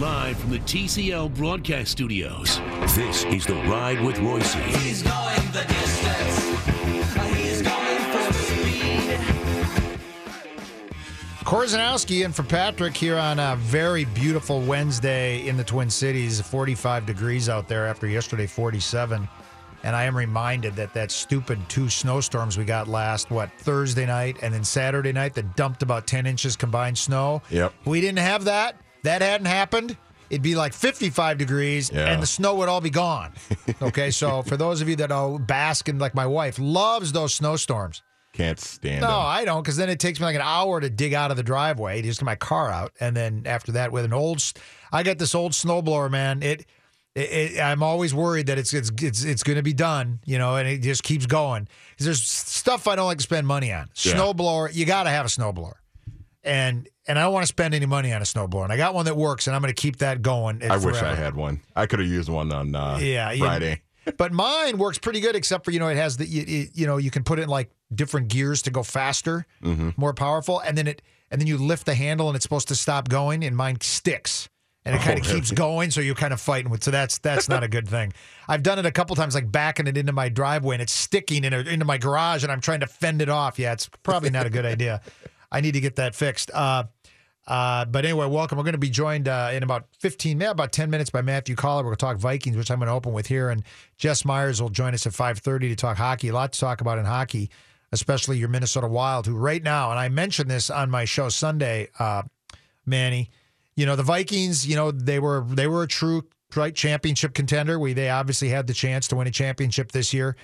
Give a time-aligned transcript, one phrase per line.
[0.00, 2.58] Live from the TCL broadcast studios.
[2.96, 4.52] This is The Ride with Royce.
[4.54, 6.38] He's going the distance.
[7.36, 9.20] He's going for speed.
[11.44, 16.40] Korzanowski and for Patrick here on a very beautiful Wednesday in the Twin Cities.
[16.40, 19.28] 45 degrees out there after yesterday, 47.
[19.84, 24.38] And I am reminded that that stupid two snowstorms we got last, what, Thursday night
[24.42, 27.42] and then Saturday night that dumped about 10 inches combined snow.
[27.50, 27.72] Yep.
[27.84, 28.80] We didn't have that.
[29.04, 29.96] That hadn't happened.
[30.30, 32.12] It'd be like 55 degrees Yeah.
[32.12, 33.32] and the snow would all be gone.
[33.80, 34.10] Okay.
[34.10, 38.02] so for those of you that are basking, like my wife, loves those snowstorms.
[38.32, 39.16] Can't stand No, them.
[39.16, 41.44] I don't, because then it takes me like an hour to dig out of the
[41.44, 44.42] driveway, just get my car out, and then after that, with an old,
[44.90, 46.42] I got this old snowblower, man.
[46.42, 46.66] It,
[47.14, 50.38] it, it I'm always worried that it's it's it's, it's going to be done, you
[50.38, 51.68] know, and it just keeps going.
[51.98, 53.88] There's stuff I don't like to spend money on.
[54.02, 54.14] Yeah.
[54.14, 55.74] Snowblower, you got to have a snowblower,
[56.44, 58.64] and and I don't want to spend any money on a snowblower.
[58.64, 60.62] And I got one that works, and I'm going to keep that going.
[60.68, 61.60] I wish I had one.
[61.76, 63.82] I could have used one on uh, Yeah, Friday.
[64.18, 66.96] but mine works pretty good, except for you know it has the you, you- know
[66.98, 69.90] you can put it in like different gears to go faster, Mm-hmm.
[69.96, 72.74] more powerful, and then it and then you lift the handle and it's supposed to
[72.74, 74.48] stop going, and mine sticks.
[74.86, 76.84] And it Oh, kind of keeps going, so you're kind of fighting with.
[76.84, 78.12] So that's that's not a good thing.
[78.48, 81.44] I've done it a couple times, like backing it into my driveway, and it's sticking
[81.44, 83.58] in a, into my garage, and I'm trying to fend it off.
[83.58, 85.00] Yeah, it's probably not a good idea.
[85.54, 86.50] I need to get that fixed.
[86.52, 86.84] Uh,
[87.46, 88.58] uh, but anyway, welcome.
[88.58, 91.54] We're going to be joined uh, in about 15, yeah, about 10 minutes by Matthew
[91.54, 91.84] Coller.
[91.84, 93.50] We're going to talk Vikings, which I'm going to open with here.
[93.50, 93.62] And
[93.96, 96.28] Jess Myers will join us at 5.30 to talk hockey.
[96.28, 97.50] A lot to talk about in hockey,
[97.92, 101.88] especially your Minnesota Wild, who right now, and I mentioned this on my show Sunday,
[102.00, 102.24] uh,
[102.84, 103.30] Manny,
[103.76, 106.24] you know, the Vikings, you know, they were they were a true
[106.56, 107.78] right championship contender.
[107.78, 110.36] We they obviously had the chance to win a championship this year.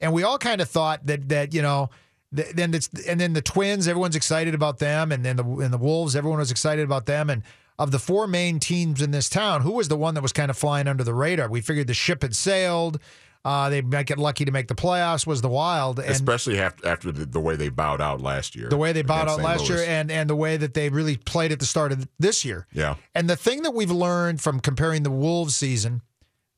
[0.00, 1.90] And we all kind of thought that that, you know,
[2.34, 5.72] th- then it's and then the Twins, everyone's excited about them, and then the and
[5.72, 7.30] the Wolves, everyone was excited about them.
[7.30, 7.42] And
[7.78, 10.50] of the four main teams in this town, who was the one that was kind
[10.50, 11.48] of flying under the radar?
[11.48, 13.00] We figured the ship had sailed.
[13.44, 15.26] Uh, they might get lucky to make the playoffs.
[15.26, 18.68] Was the Wild, and Especially after, after the, the way they bowed out last year.
[18.68, 19.44] the way they bowed out St.
[19.44, 22.44] last year, and and the way that they really played at the start of this
[22.44, 22.68] year.
[22.72, 22.94] Yeah.
[23.16, 26.02] And the thing that we've learned from comparing the Wolves season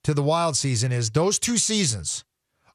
[0.02, 2.24] to the Wild season is those two seasons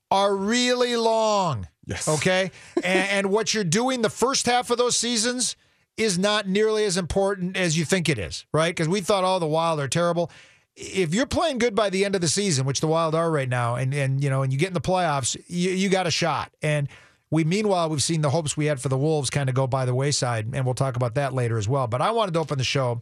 [0.10, 1.68] are really long.
[1.90, 2.08] Yes.
[2.08, 2.52] Okay.
[2.78, 5.56] and, and what you're doing the first half of those seasons
[5.98, 8.70] is not nearly as important as you think it is, right?
[8.70, 10.32] Because we thought, oh, the Wild are terrible.
[10.76, 13.50] If you're playing good by the end of the season, which the Wild are right
[13.50, 16.12] now, and and you know, and you get in the playoffs, you, you got a
[16.12, 16.54] shot.
[16.62, 16.88] And
[17.32, 19.84] we meanwhile we've seen the hopes we had for the Wolves kind of go by
[19.84, 21.88] the wayside, and we'll talk about that later as well.
[21.88, 23.02] But I wanted to open the show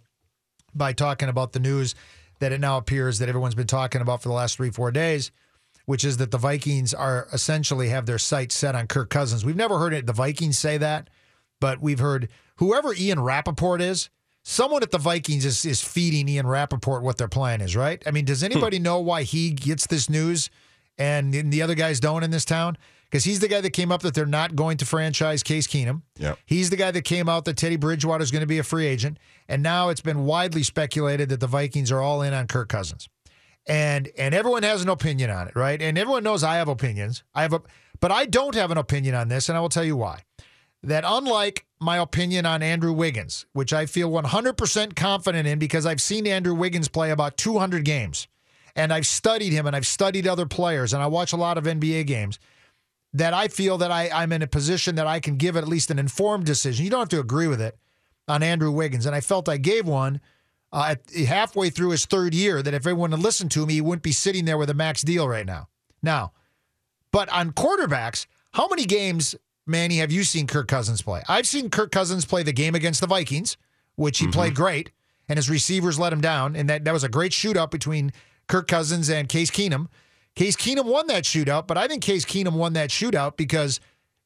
[0.74, 1.94] by talking about the news
[2.40, 5.32] that it now appears that everyone's been talking about for the last three, four days,
[5.88, 9.46] which is that the Vikings are essentially have their sights set on Kirk Cousins.
[9.46, 11.10] We've never heard it, the Vikings say that,
[11.62, 12.28] but we've heard
[12.58, 14.10] whoever Ian Rapoport is,
[14.44, 18.04] someone at the Vikings is, is feeding Ian Rapoport what their plan is, right?
[18.06, 18.52] I mean, does hmm.
[18.52, 20.50] anybody know why he gets this news
[20.98, 22.78] and the other guys don't in this town?
[23.10, 26.02] Because he's the guy that came up that they're not going to franchise Case Keenum.
[26.18, 26.38] Yep.
[26.46, 28.88] He's the guy that came out that Teddy Bridgewater is going to be a free
[28.88, 29.20] agent.
[29.48, 33.08] And now it's been widely speculated that the Vikings are all in on Kirk Cousins.
[33.68, 35.82] And and everyone has an opinion on it, right?
[35.82, 37.24] And everyone knows I have opinions.
[37.36, 37.62] I have a
[38.00, 40.22] but I don't have an opinion on this, and I will tell you why.
[40.84, 46.02] That unlike my opinion on Andrew Wiggins, which I feel 100% confident in because I've
[46.02, 48.28] seen Andrew Wiggins play about 200 games
[48.76, 51.66] and I've studied him and I've studied other players and I watch a lot of
[51.66, 52.40] NBA games
[53.14, 55.90] that I feel that I, I'm in a position that I can give at least
[55.92, 56.86] an informed decision.
[56.86, 57.78] You don't have to agree with it
[58.28, 59.06] on Andrew Wiggins.
[59.06, 60.22] And I felt I gave one
[60.72, 63.82] uh, at, halfway through his third year that if everyone had listened to me, he
[63.82, 65.68] wouldn't be sitting there with a max deal right now.
[66.04, 66.34] Now,
[67.12, 69.36] but on quarterbacks, how many games,
[69.66, 71.24] Manny, have you seen Kirk Cousins play?
[71.28, 73.58] I've seen Kirk Cousins play the game against the Vikings,
[73.96, 74.92] which he played great.
[75.30, 76.56] and his receivers let him down.
[76.56, 78.12] And that, that was a great shootout between
[78.48, 79.88] Kirk Cousins and Case Keenum.
[80.36, 83.80] Case Keenum won that shootout, but I think Case Keenum won that shootout because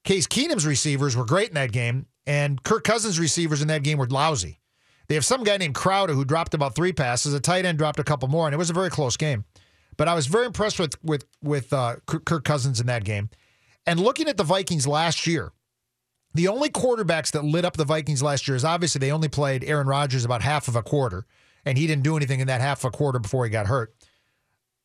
[0.03, 3.97] Case Keenum's receivers were great in that game, and Kirk Cousins' receivers in that game
[3.97, 4.59] were lousy.
[5.11, 7.33] They have some guy named Crowder who dropped about three passes.
[7.33, 9.43] A tight end dropped a couple more, and it was a very close game.
[9.97, 13.29] But I was very impressed with with with uh, Kirk Cousins in that game.
[13.85, 15.51] And looking at the Vikings last year,
[16.33, 19.65] the only quarterbacks that lit up the Vikings last year is obviously they only played
[19.65, 21.25] Aaron Rodgers about half of a quarter,
[21.65, 23.93] and he didn't do anything in that half a quarter before he got hurt.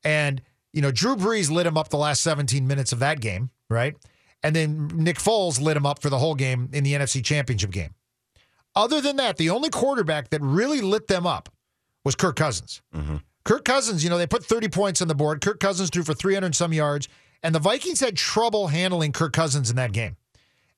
[0.03, 3.51] And you know, Drew Brees lit him up the last 17 minutes of that game,
[3.71, 3.95] right?
[4.43, 7.71] And then Nick Foles lit him up for the whole game in the NFC Championship
[7.71, 7.95] game.
[8.77, 11.49] Other than that, the only quarterback that really lit them up
[12.05, 12.83] was Kirk Cousins.
[13.45, 15.41] Kirk Cousins, you know, they put 30 points on the board.
[15.41, 17.09] Kirk Cousins threw for 300 and some yards,
[17.43, 20.17] and the Vikings had trouble handling Kirk Cousins in that game.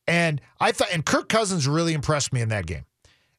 [0.06, 2.84] And I thought, and Kirk Cousins really impressed me in that game.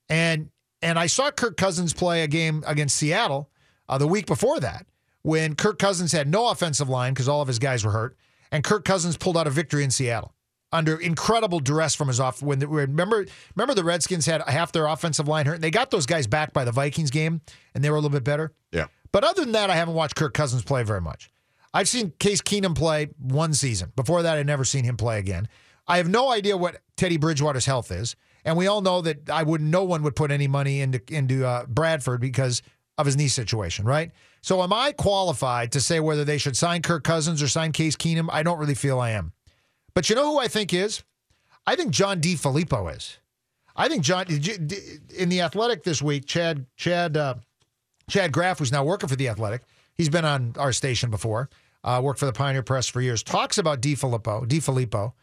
[0.10, 0.50] And
[0.82, 3.50] and I saw Kirk Cousins play a game against Seattle
[3.88, 4.86] uh, the week before that
[5.24, 8.16] when Kirk Cousins had no offensive line because all of his guys were hurt,
[8.52, 10.34] and Kirk Cousins pulled out a victory in Seattle
[10.72, 12.42] under incredible duress from his off.
[12.42, 13.26] When the, remember,
[13.56, 15.56] remember the Redskins had half their offensive line hurt.
[15.56, 17.42] And they got those guys back by the Vikings game,
[17.74, 18.54] and they were a little bit better.
[18.72, 18.86] Yeah.
[19.12, 21.32] But other than that, I haven't watched Kirk Cousins play very much.
[21.74, 23.92] I've seen Case Keenum play one season.
[23.96, 25.48] Before that, I'd never seen him play again.
[25.88, 28.16] I have no idea what Teddy Bridgewater's health is,
[28.46, 31.46] and we all know that I would no one would put any money into into
[31.46, 32.62] uh, Bradford because
[32.98, 34.12] of his knee situation, right?
[34.42, 37.96] So, am I qualified to say whether they should sign Kirk Cousins or sign Case
[37.96, 38.30] Keenum?
[38.32, 39.34] I don't really feel I am.
[40.00, 41.04] But you know who I think is?
[41.68, 43.18] I think John DeFilippo is.
[43.76, 44.78] I think John did you- d-
[45.18, 46.26] in the Athletic this week.
[46.26, 47.34] Chad Chad uh,
[48.10, 49.64] Chad Graff, who's now working for the Athletic,
[49.96, 51.50] he's been on our station before.
[51.84, 53.24] Uh, worked for the Pioneer Press for years.
[53.24, 54.62] Talks about DeFilippo, D.
[54.62, 55.16] Filippo,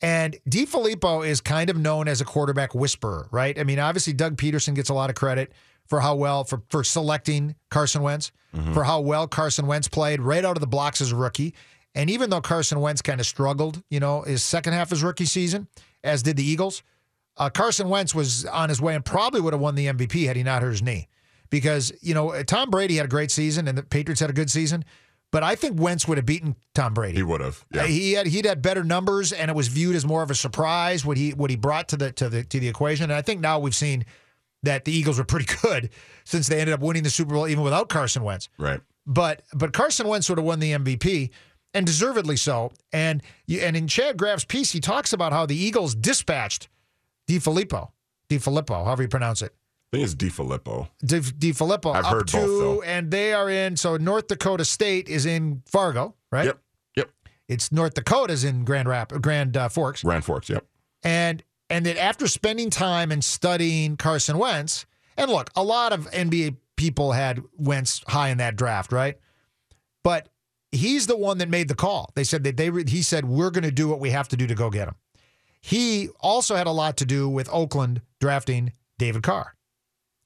[0.00, 3.58] and DeFilippo is kind of known as a quarterback whisperer, right?
[3.58, 5.50] I mean, obviously Doug Pederson gets a lot of credit
[5.88, 8.30] for how well for for selecting Carson Wentz,
[8.72, 11.54] for how well Carson Wentz played right out of the blocks as a rookie.
[11.94, 15.02] And even though Carson Wentz kind of struggled, you know, his second half of his
[15.02, 15.68] rookie season,
[16.02, 16.82] as did the Eagles,
[17.36, 20.36] uh, Carson Wentz was on his way and probably would have won the MVP had
[20.36, 21.08] he not hurt his knee.
[21.50, 24.50] Because, you know, Tom Brady had a great season and the Patriots had a good
[24.50, 24.86] season,
[25.30, 27.16] but I think Wentz would have beaten Tom Brady.
[27.16, 27.64] He would have.
[27.74, 27.86] Uh, Yeah.
[27.86, 31.04] He had he'd had better numbers, and it was viewed as more of a surprise
[31.04, 33.04] what he what he brought to the to the to the equation.
[33.04, 34.04] And I think now we've seen
[34.62, 35.90] that the Eagles were pretty good
[36.24, 38.48] since they ended up winning the Super Bowl even without Carson Wentz.
[38.58, 38.80] right.
[39.06, 41.30] But but Carson Wentz would have won the MVP,
[41.74, 42.72] and deservedly so.
[42.92, 46.68] And you, and in Chad Graff's piece, he talks about how the Eagles dispatched
[47.26, 47.92] Di Filippo,
[48.28, 49.54] Di Filippo, however you pronounce it.
[49.92, 50.88] I think it's DiFilippo.
[51.04, 52.82] Di, Di Filippo I've heard to, both, though.
[52.82, 53.76] and they are in.
[53.76, 56.46] So North Dakota State is in Fargo, right?
[56.46, 56.58] Yep.
[56.96, 57.10] Yep.
[57.48, 60.48] It's North Dakota's in Grand Rap, Grand uh, Forks, Grand Forks.
[60.48, 60.64] Yep.
[61.02, 64.86] and and that after spending time and studying Carson Wentz,
[65.18, 69.18] and look, a lot of NBA people had Wentz high in that draft, right?
[70.02, 70.28] But
[70.72, 72.10] he's the one that made the call.
[72.14, 74.46] They said that they he said we're going to do what we have to do
[74.46, 74.94] to go get him.
[75.60, 79.54] He also had a lot to do with Oakland drafting David Carr.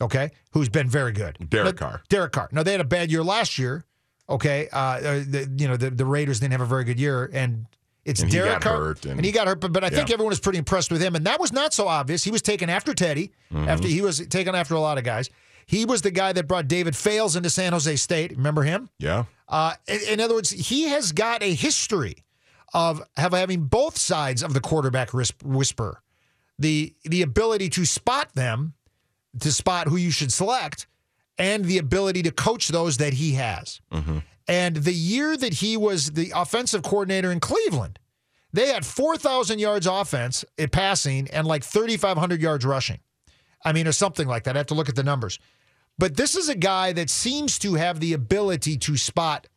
[0.00, 1.36] Okay, who's been very good.
[1.48, 2.02] Derek But- Carr.
[2.08, 2.48] Derek Carr.
[2.52, 3.84] No, they had a bad year last year.
[4.28, 7.30] Okay, uh, uh, the, you know the, the Raiders didn't have a very good year,
[7.32, 7.66] and
[8.04, 9.60] it's And he Derek got Carr, hurt, and- he got hurt.
[9.60, 11.86] But, but I think everyone was pretty impressed with him, and that was not so
[11.88, 12.24] obvious.
[12.24, 13.68] He was taken after Teddy, Mm-hmm.
[13.68, 15.30] after he was taken after a lot of guys.
[15.66, 18.30] He was the guy that brought David Fales into San Jose State.
[18.36, 18.88] Remember him?
[18.98, 19.24] Yeah.
[19.48, 22.24] Uh, in, in other words, he has got a history
[22.72, 26.02] of have having both sides of the quarterback whisper,
[26.58, 28.74] the the ability to spot them,
[29.40, 30.86] to spot who you should select,
[31.38, 33.80] and the ability to coach those that he has.
[34.48, 37.98] And the year that he was the offensive coordinator in Cleveland,
[38.52, 43.00] they had four thousand yards offense at passing and like thirty five hundred yards rushing.
[43.64, 44.54] I mean, or something like that.
[44.56, 45.40] I have to look at the numbers.
[45.98, 49.48] But this is a guy that seems to have the ability to spot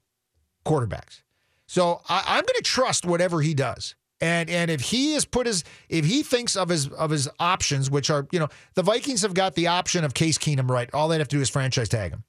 [0.65, 1.21] quarterbacks.
[1.67, 3.95] So I, I'm going to trust whatever he does.
[4.21, 7.89] And and if he has put his if he thinks of his of his options,
[7.89, 10.89] which are you know the Vikings have got the option of Case Keenum right.
[10.93, 12.23] All they have to do is franchise tag him.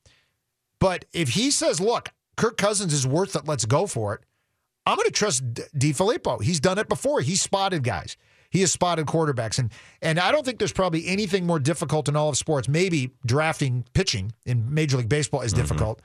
[0.79, 3.45] But if he says, "Look, Kirk Cousins is worth it.
[3.45, 4.21] Let's go for it,"
[4.87, 6.43] I'm going to trust D- DiFilippo.
[6.43, 7.21] He's done it before.
[7.23, 8.17] He's spotted guys.
[8.51, 12.17] He has spotted quarterbacks, and and I don't think there's probably anything more difficult in
[12.17, 12.69] all of sports.
[12.69, 15.63] Maybe drafting pitching in Major League Baseball is mm-hmm.
[15.63, 16.03] difficult,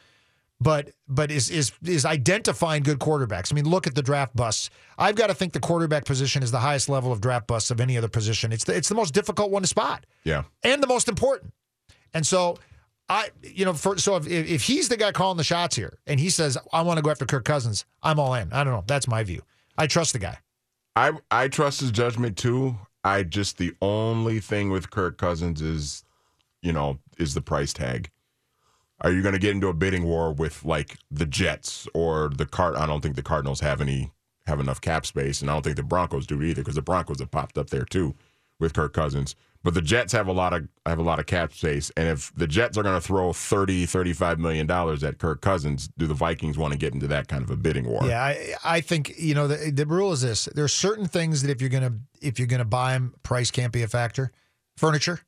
[0.61, 3.51] but but is is is identifying good quarterbacks.
[3.51, 4.69] I mean, look at the draft busts.
[4.97, 7.81] I've got to think the quarterback position is the highest level of draft busts of
[7.81, 8.51] any other position.
[8.51, 10.43] It's the, it's the most difficult one to spot Yeah.
[10.63, 11.53] and the most important.
[12.13, 12.57] And so
[13.09, 16.19] I, you know, for, so if, if he's the guy calling the shots here and
[16.19, 18.51] he says, I want to go after Kirk Cousins, I'm all in.
[18.53, 18.83] I don't know.
[18.87, 19.41] That's my view.
[19.77, 20.37] I trust the guy.
[20.95, 22.77] I I trust his judgment too.
[23.03, 26.03] I just the only thing with Kirk Cousins is
[26.65, 28.09] you know, is the price tag.
[29.01, 32.45] Are you going to get into a bidding war with like the Jets or the
[32.47, 32.75] Card?
[32.75, 34.11] I don't think the Cardinals have any
[34.47, 37.19] have enough cap space, and I don't think the Broncos do either because the Broncos
[37.19, 38.15] have popped up there too
[38.59, 39.35] with Kirk Cousins.
[39.65, 42.31] But the Jets have a lot of have a lot of cap space, and if
[42.35, 46.13] the Jets are going to throw 30 35 million dollars at Kirk Cousins, do the
[46.13, 48.01] Vikings want to get into that kind of a bidding war?
[48.05, 51.41] Yeah, I, I think you know the the rule is this: there are certain things
[51.41, 54.31] that if you're gonna if you're gonna buy them, price can't be a factor.
[54.77, 55.21] Furniture,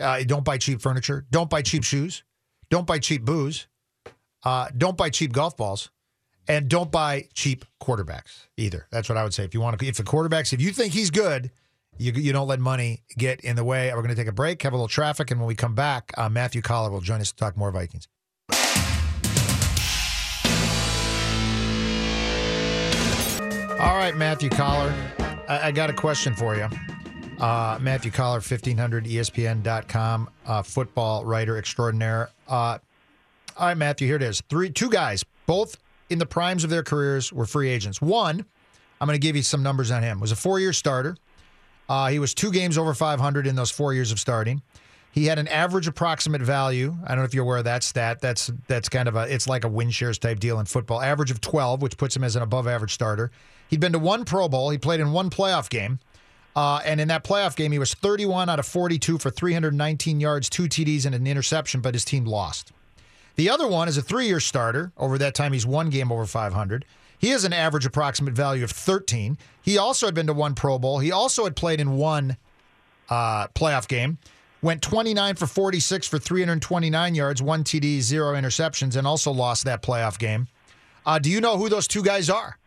[0.00, 1.26] uh, don't buy cheap furniture.
[1.30, 2.24] Don't buy cheap shoes.
[2.70, 3.66] Don't buy cheap booze.
[4.44, 5.90] Uh, don't buy cheap golf balls,
[6.48, 8.86] and don't buy cheap quarterbacks either.
[8.90, 9.44] That's what I would say.
[9.44, 11.50] If you want to, if the quarterbacks, if you think he's good,
[11.98, 13.90] you you don't let money get in the way.
[13.92, 16.12] We're going to take a break, have a little traffic, and when we come back,
[16.16, 18.08] uh, Matthew Coller will join us to talk more Vikings.
[23.80, 24.94] All right, Matthew Coller,
[25.48, 26.68] I, I got a question for you.
[27.38, 32.30] Uh, Matthew Coller, E 1500ESPN.com, uh, football writer extraordinaire.
[32.48, 32.78] Uh,
[33.56, 34.42] all right, Matthew, here it is.
[34.48, 35.76] Three, two guys, both
[36.08, 38.00] in the primes of their careers, were free agents.
[38.00, 38.44] One,
[39.00, 40.20] I'm going to give you some numbers on him.
[40.20, 41.16] Was a four-year starter.
[41.88, 44.62] Uh, he was two games over 500 in those four years of starting.
[45.12, 46.96] He had an average approximate value.
[47.04, 48.20] I don't know if you're aware of that stat.
[48.20, 51.00] That's that's kind of a it's like a win shares type deal in football.
[51.00, 53.30] Average of 12, which puts him as an above average starter.
[53.68, 54.70] He'd been to one Pro Bowl.
[54.70, 56.00] He played in one playoff game.
[56.56, 60.48] Uh, and in that playoff game, he was 31 out of 42 for 319 yards,
[60.48, 62.72] two TDs, and an interception, but his team lost.
[63.36, 64.92] The other one is a three year starter.
[64.96, 66.84] Over that time, he's one game over 500.
[67.18, 69.38] He has an average approximate value of 13.
[69.62, 70.98] He also had been to one Pro Bowl.
[70.98, 72.36] He also had played in one
[73.08, 74.18] uh, playoff game.
[74.62, 79.82] Went 29 for 46 for 329 yards, one TD, zero interceptions, and also lost that
[79.82, 80.48] playoff game.
[81.04, 82.58] Uh, do you know who those two guys are?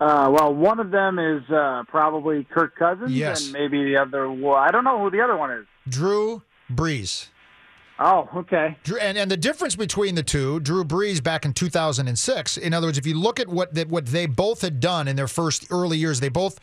[0.00, 3.44] Uh, well, one of them is uh, probably Kirk Cousins, Yes.
[3.44, 4.30] and maybe the other.
[4.30, 5.66] Well, I don't know who the other one is.
[5.88, 6.42] Drew
[6.72, 7.28] Brees.
[8.02, 8.78] Oh, okay.
[8.98, 12.56] And, and the difference between the two, Drew Brees back in 2006.
[12.56, 15.16] In other words, if you look at what that what they both had done in
[15.16, 16.58] their first early years, they both,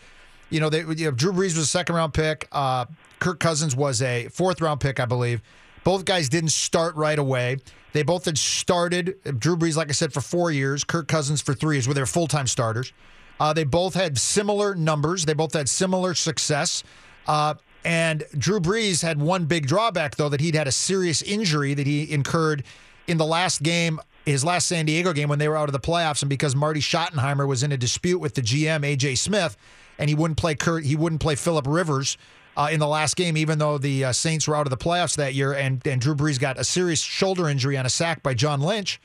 [0.49, 2.47] you know, they you know, Drew Brees was a second round pick.
[2.51, 2.85] Uh,
[3.19, 5.43] Kirk Cousins was a fourth round pick, I believe.
[5.83, 7.57] Both guys didn't start right away.
[7.93, 9.15] They both had started.
[9.39, 10.83] Drew Brees, like I said, for four years.
[10.83, 12.93] Kirk Cousins for three years, where they were full time starters.
[13.39, 15.25] Uh, they both had similar numbers.
[15.25, 16.83] They both had similar success.
[17.27, 17.53] Uh,
[17.83, 21.87] and Drew Brees had one big drawback, though, that he'd had a serious injury that
[21.87, 22.63] he incurred
[23.07, 25.79] in the last game, his last San Diego game when they were out of the
[25.79, 29.57] playoffs, and because Marty Schottenheimer was in a dispute with the GM AJ Smith,
[29.97, 32.17] and he wouldn't play Kurt, he wouldn't play Philip Rivers.
[32.55, 35.15] Uh, in the last game, even though the uh, Saints were out of the playoffs
[35.17, 38.33] that year, and, and Drew Brees got a serious shoulder injury on a sack by
[38.33, 38.99] John Lynch,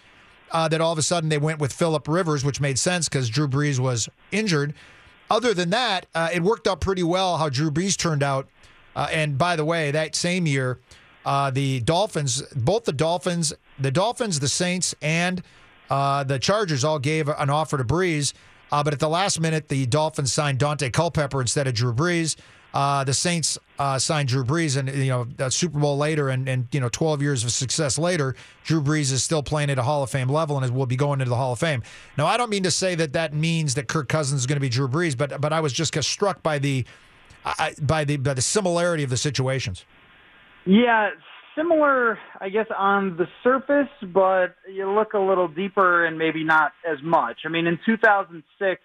[0.53, 3.29] uh, that all of a sudden they went with Philip Rivers, which made sense because
[3.29, 4.73] Drew Brees was injured.
[5.31, 8.49] Other than that, uh, it worked out pretty well how Drew Brees turned out.
[8.95, 10.79] Uh, and by the way, that same year,
[11.25, 15.43] uh, the Dolphins, both the Dolphins, the Dolphins, the Saints, and
[15.91, 18.33] uh, the Chargers all gave an offer to Brees.
[18.71, 22.37] Uh, but at the last minute, the Dolphins signed Daunte Culpepper instead of Drew Brees.
[22.73, 26.49] Uh, the Saints uh, signed Drew Brees, and you know, a Super Bowl later, and
[26.49, 28.35] and you know, 12 years of success later,
[28.65, 31.21] Drew Brees is still playing at a Hall of Fame level, and will be going
[31.21, 31.83] into the Hall of Fame.
[32.17, 34.61] Now, I don't mean to say that that means that Kirk Cousins is going to
[34.61, 36.87] be Drew Brees, but but I was just struck by the
[37.45, 39.85] I, by the by the similarity of the situations.
[40.65, 41.11] Yeah,
[41.57, 46.73] similar, I guess, on the surface, but you look a little deeper and maybe not
[46.89, 47.41] as much.
[47.45, 48.81] I mean, in 2006,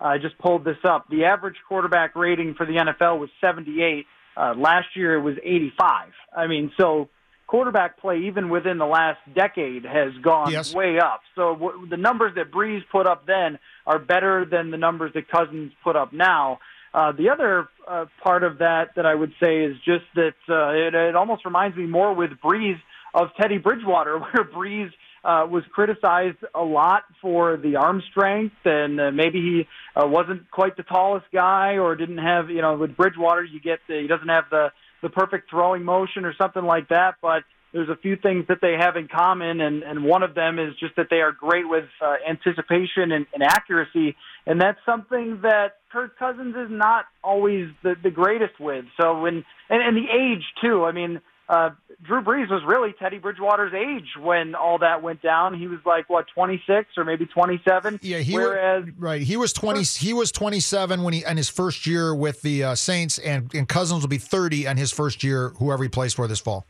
[0.00, 1.06] I just pulled this up.
[1.08, 4.06] The average quarterback rating for the NFL was 78.
[4.36, 6.08] Uh, last year it was 85.
[6.36, 7.08] I mean, so
[7.46, 10.74] quarterback play, even within the last decade, has gone Yes.
[10.74, 11.20] way up.
[11.34, 15.28] So w- the numbers that Brees put up then are better than the numbers that
[15.28, 16.58] Cousins put up now.
[16.92, 20.70] Uh, the other uh, part of that that I would say is just that uh,
[20.70, 22.78] it, it almost reminds me more with Brees
[23.14, 24.90] of Teddy Bridgewater, where Brees
[25.22, 30.50] uh, was criticized a lot for the arm strength and uh, maybe he uh, wasn't
[30.50, 34.06] quite the tallest guy or didn't have you know with Bridgewater you get the, he
[34.06, 34.68] doesn't have the
[35.02, 37.42] the perfect throwing motion or something like that but
[37.72, 40.74] there's a few things that they have in common and and one of them is
[40.80, 44.16] just that they are great with uh, anticipation and, and accuracy.
[44.46, 49.44] And that's something that Kirk Cousins is not always the the greatest with so when
[49.68, 51.20] and, and the age too I mean
[51.50, 51.70] uh,
[52.04, 55.58] Drew Brees was really Teddy Bridgewater's age when all that went down.
[55.58, 57.98] He was like what 26 or maybe 27.
[58.02, 59.20] Yeah, he whereas was, right.
[59.20, 59.82] He was twenty.
[59.82, 63.52] He was twenty seven when he and his first year with the uh, Saints, and,
[63.52, 66.66] and Cousins will be thirty on his first year, whoever he plays for this fall.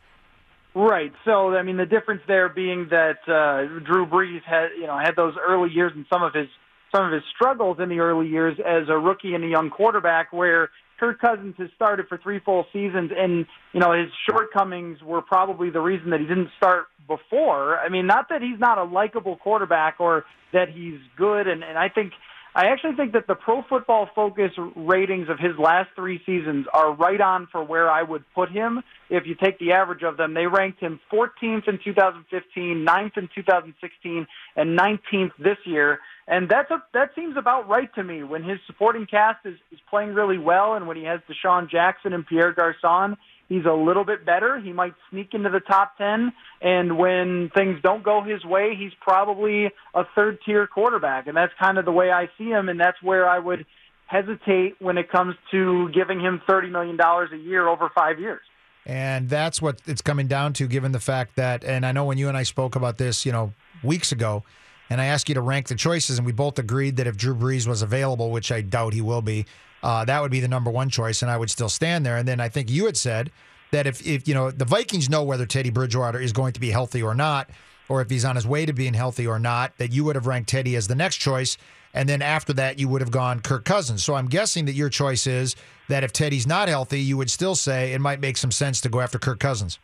[0.74, 1.12] Right.
[1.26, 5.14] So I mean, the difference there being that uh, Drew Brees had you know had
[5.14, 6.48] those early years and some of his
[6.92, 10.32] some of his struggles in the early years as a rookie and a young quarterback,
[10.32, 15.22] where Kirk Cousins has started for three full seasons, and you know his shortcomings were
[15.22, 17.78] probably the reason that he didn't start before.
[17.78, 21.78] I mean, not that he's not a likable quarterback or that he's good, and, and
[21.78, 22.12] I think
[22.54, 26.92] I actually think that the Pro Football Focus ratings of his last three seasons are
[26.92, 28.82] right on for where I would put him.
[29.08, 33.28] If you take the average of them, they ranked him 14th in 2015, 9th in
[33.32, 34.26] 2016,
[34.56, 36.00] and 19th this year.
[36.26, 38.24] And that's a, that seems about right to me.
[38.24, 42.12] When his supporting cast is, is playing really well, and when he has DeSean Jackson
[42.12, 43.16] and Pierre Garcon,
[43.50, 44.58] he's a little bit better.
[44.58, 46.32] He might sneak into the top 10.
[46.62, 51.26] And when things don't go his way, he's probably a third tier quarterback.
[51.26, 52.70] And that's kind of the way I see him.
[52.70, 53.66] And that's where I would
[54.06, 58.40] hesitate when it comes to giving him $30 million a year over five years.
[58.86, 62.18] And that's what it's coming down to, given the fact that, and I know when
[62.18, 63.52] you and I spoke about this, you know,
[63.82, 64.42] weeks ago,
[64.88, 67.34] and I asked you to rank the choices, and we both agreed that if Drew
[67.34, 69.46] Brees was available, which I doubt he will be,
[69.82, 72.16] uh, that would be the number one choice, and I would still stand there.
[72.16, 73.30] And then I think you had said
[73.70, 76.70] that if, if you know the Vikings know whether Teddy Bridgewater is going to be
[76.70, 77.50] healthy or not,
[77.88, 80.26] or if he's on his way to being healthy or not, that you would have
[80.26, 81.56] ranked Teddy as the next choice.
[81.92, 84.04] And then after that, you would have gone Kirk Cousins.
[84.04, 85.56] So I'm guessing that your choice is
[85.88, 88.88] that if Teddy's not healthy, you would still say it might make some sense to
[88.88, 89.80] go after Kirk Cousins.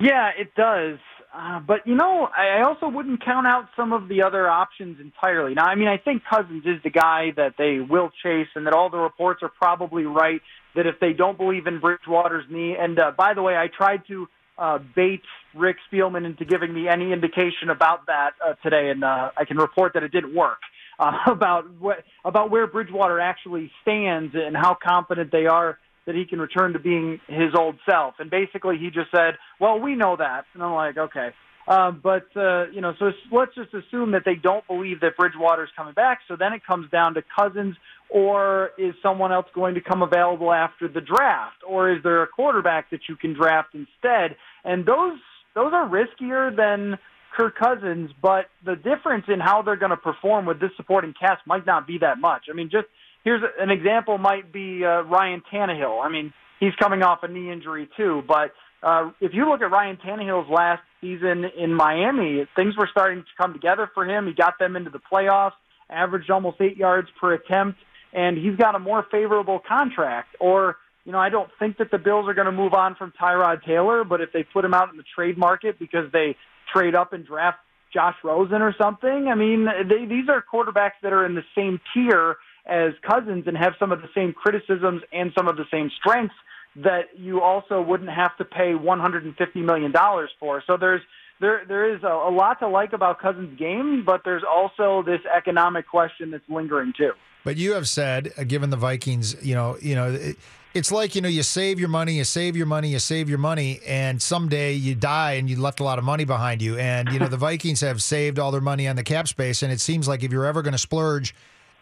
[0.00, 0.98] Yeah, it does.
[1.34, 5.54] Uh, but you know, I also wouldn't count out some of the other options entirely.
[5.54, 8.74] Now, I mean, I think Cousins is the guy that they will chase, and that
[8.74, 10.42] all the reports are probably right.
[10.74, 14.06] That if they don't believe in Bridgewater's knee, and uh, by the way, I tried
[14.08, 15.22] to uh, bait
[15.54, 19.56] Rick Spielman into giving me any indication about that uh, today, and uh, I can
[19.56, 20.58] report that it didn't work.
[20.98, 26.24] Uh, about what about where Bridgewater actually stands and how confident they are that he
[26.24, 28.14] can return to being his old self.
[28.18, 31.30] And basically, he just said, "Well, we know that," and I'm like, "Okay."
[31.66, 35.70] Uh, but uh, you know, so let's just assume that they don't believe that Bridgewater's
[35.76, 36.20] coming back.
[36.26, 37.76] So then it comes down to Cousins,
[38.08, 42.26] or is someone else going to come available after the draft, or is there a
[42.26, 44.36] quarterback that you can draft instead?
[44.64, 45.18] And those
[45.54, 46.98] those are riskier than
[47.36, 51.46] Kirk Cousins, but the difference in how they're going to perform with this supporting cast
[51.46, 52.44] might not be that much.
[52.50, 52.88] I mean, just
[53.24, 56.04] here's an example might be uh, Ryan Tannehill.
[56.04, 59.70] I mean, he's coming off a knee injury too, but uh, if you look at
[59.70, 64.26] Ryan Tannehill's last season in Miami, things were starting to come together for him.
[64.26, 65.52] He got them into the playoffs,
[65.88, 67.78] averaged almost eight yards per attempt,
[68.12, 70.34] and he's got a more favorable contract.
[70.40, 73.12] Or, you know, I don't think that the Bills are going to move on from
[73.20, 76.36] Tyrod Taylor, but if they put him out in the trade market because they
[76.72, 77.58] trade up and draft
[77.94, 81.78] Josh Rosen or something, I mean, they, these are quarterbacks that are in the same
[81.94, 85.90] tier as Cousins and have some of the same criticisms and some of the same
[85.98, 86.34] strengths
[86.76, 90.62] that you also wouldn't have to pay 150 million dollars for.
[90.66, 91.02] So there's
[91.40, 95.20] there there is a, a lot to like about Cousins' game, but there's also this
[95.36, 97.12] economic question that's lingering too.
[97.44, 100.36] But you have said, uh, given the Vikings, you know, you know, it,
[100.72, 103.38] it's like you know, you save your money, you save your money, you save your
[103.38, 106.78] money, and someday you die and you left a lot of money behind you.
[106.78, 109.72] And you know, the Vikings have saved all their money on the cap space, and
[109.72, 111.34] it seems like if you're ever going to splurge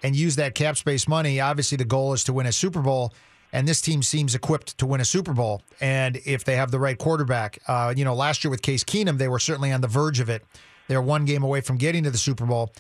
[0.03, 3.13] and use that cap space money, obviously the goal is to win a Super Bowl.
[3.53, 5.63] And this team seems equipped to win a Super Bowl.
[5.81, 9.19] And if they have the right quarterback, uh, you know, last year with Case Keenum,
[9.19, 10.45] they were certainly on the verge of it.
[10.87, 12.73] They're one game away from getting to the Super Bowl.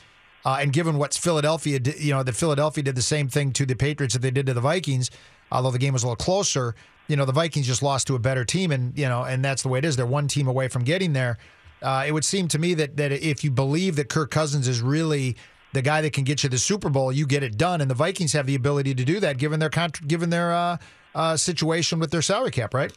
[0.44, 3.66] Uh, and given what Philadelphia, did, you know, that Philadelphia did the same thing to
[3.66, 5.10] the Patriots that they did to the Vikings,
[5.52, 6.74] although the game was a little closer.
[7.08, 9.62] You know, the Vikings just lost to a better team, and you know, and that's
[9.62, 9.96] the way it is.
[9.96, 11.38] They're one team away from getting there.
[11.82, 14.80] Uh, it would seem to me that that if you believe that Kirk Cousins is
[14.80, 15.36] really
[15.72, 17.94] the guy that can get you the Super Bowl, you get it done, and the
[17.94, 19.70] Vikings have the ability to do that given their
[20.06, 20.76] given their uh,
[21.14, 22.92] uh, situation with their salary cap, right?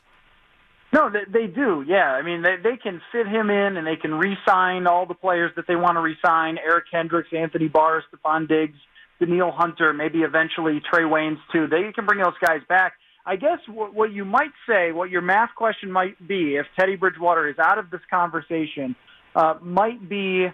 [0.93, 1.83] No, they, they do.
[1.87, 5.15] Yeah, I mean they they can fit him in, and they can re-sign all the
[5.15, 8.77] players that they want to re-sign: Eric Kendricks, Anthony Barr, Stefon Diggs,
[9.19, 11.67] Danielle Hunter, maybe eventually Trae Waynes too.
[11.67, 12.93] They can bring those guys back.
[13.25, 16.95] I guess what, what you might say, what your math question might be, if Teddy
[16.97, 18.95] Bridgewater is out of this conversation,
[19.35, 20.47] uh, might be: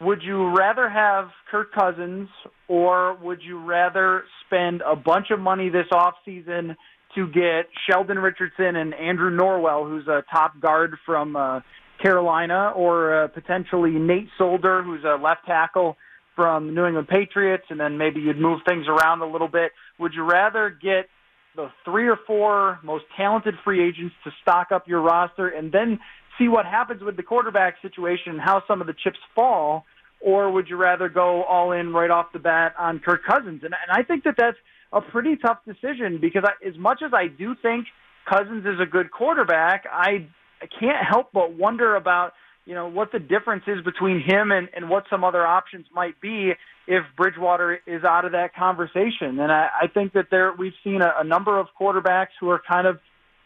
[0.00, 2.28] Would you rather have Kirk Cousins,
[2.68, 6.76] or would you rather spend a bunch of money this off season?
[7.14, 11.60] to get Sheldon Richardson and Andrew Norwell, who's a top guard from uh,
[12.02, 15.96] Carolina, or uh, potentially Nate Solder, who's a left tackle
[16.36, 19.72] from New England Patriots, and then maybe you'd move things around a little bit.
[19.98, 21.08] Would you rather get
[21.56, 25.98] the three or four most talented free agents to stock up your roster and then
[26.38, 29.84] see what happens with the quarterback situation and how some of the chips fall?
[30.20, 33.62] Or would you rather go all in right off the bat on Kirk Cousins?
[33.62, 34.56] And, and I think that that's
[34.92, 37.86] a pretty tough decision because I, as much as I do think
[38.28, 40.26] Cousins is a good quarterback, I,
[40.60, 42.32] I can't help but wonder about
[42.68, 46.20] you know, what the difference is between him and, and what some other options might
[46.20, 46.52] be
[46.86, 49.40] if Bridgewater is out of that conversation.
[49.40, 52.60] And I, I think that there we've seen a, a number of quarterbacks who are
[52.70, 52.98] kind of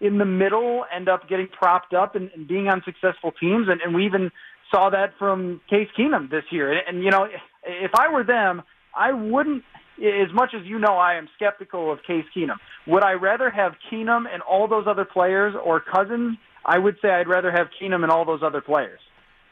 [0.03, 3.81] in the middle end up getting propped up and, and being on successful teams, and,
[3.81, 4.31] and we even
[4.71, 6.73] saw that from Case Keenum this year.
[6.73, 7.29] And, and you know,
[7.65, 8.63] if I were them,
[8.95, 9.65] I wouldn't.
[9.99, 12.57] As much as you know, I am skeptical of Case Keenum.
[12.87, 16.37] Would I rather have Keenum and all those other players or Cousins?
[16.65, 19.01] I would say I'd rather have Keenum and all those other players.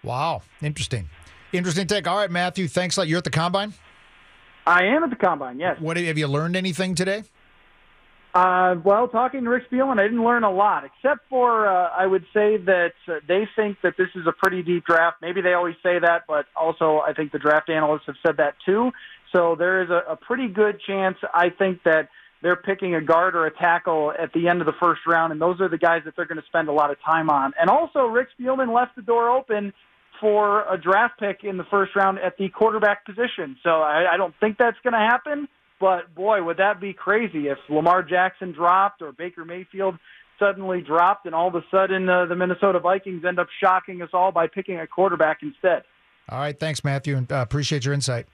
[0.03, 1.09] Wow, interesting,
[1.53, 2.09] interesting take.
[2.09, 2.97] All right, Matthew, thanks.
[2.97, 3.09] a lot.
[3.09, 3.75] You're at the combine.
[4.67, 5.61] I am at the combine.
[5.61, 5.81] Yes.
[5.81, 7.25] What have you learned anything today?
[8.33, 12.07] Uh, well, talking to Rick Spielman, I didn't learn a lot, except for uh, I
[12.07, 15.17] would say that uh, they think that this is a pretty deep draft.
[15.21, 18.55] Maybe they always say that, but also I think the draft analysts have said that
[18.65, 18.93] too.
[19.33, 22.09] So there is a, a pretty good chance, I think, that
[22.41, 25.41] they're picking a guard or a tackle at the end of the first round, and
[25.41, 27.53] those are the guys that they're going to spend a lot of time on.
[27.61, 29.73] And also, Rick Spielman left the door open
[30.21, 33.57] for a draft pick in the first round at the quarterback position.
[33.65, 35.49] So I, I don't think that's going to happen.
[35.81, 39.97] But boy, would that be crazy if Lamar Jackson dropped or Baker Mayfield
[40.39, 44.11] suddenly dropped, and all of a sudden uh, the Minnesota Vikings end up shocking us
[44.13, 45.83] all by picking a quarterback instead.
[46.29, 48.27] All right, thanks, Matthew, and uh, appreciate your insight.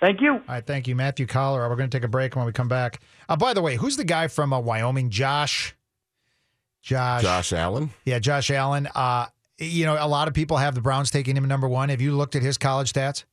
[0.00, 0.32] Thank you.
[0.32, 1.68] All right, thank you, Matthew Coller.
[1.68, 3.00] We're going to take a break when we come back.
[3.28, 5.10] Uh, by the way, who's the guy from uh, Wyoming?
[5.10, 5.74] Josh.
[6.82, 7.22] Josh.
[7.22, 7.90] Josh Allen.
[8.04, 8.88] Yeah, Josh Allen.
[8.94, 9.26] Uh,
[9.58, 11.88] you know, a lot of people have the Browns taking him number one.
[11.88, 13.24] Have you looked at his college stats?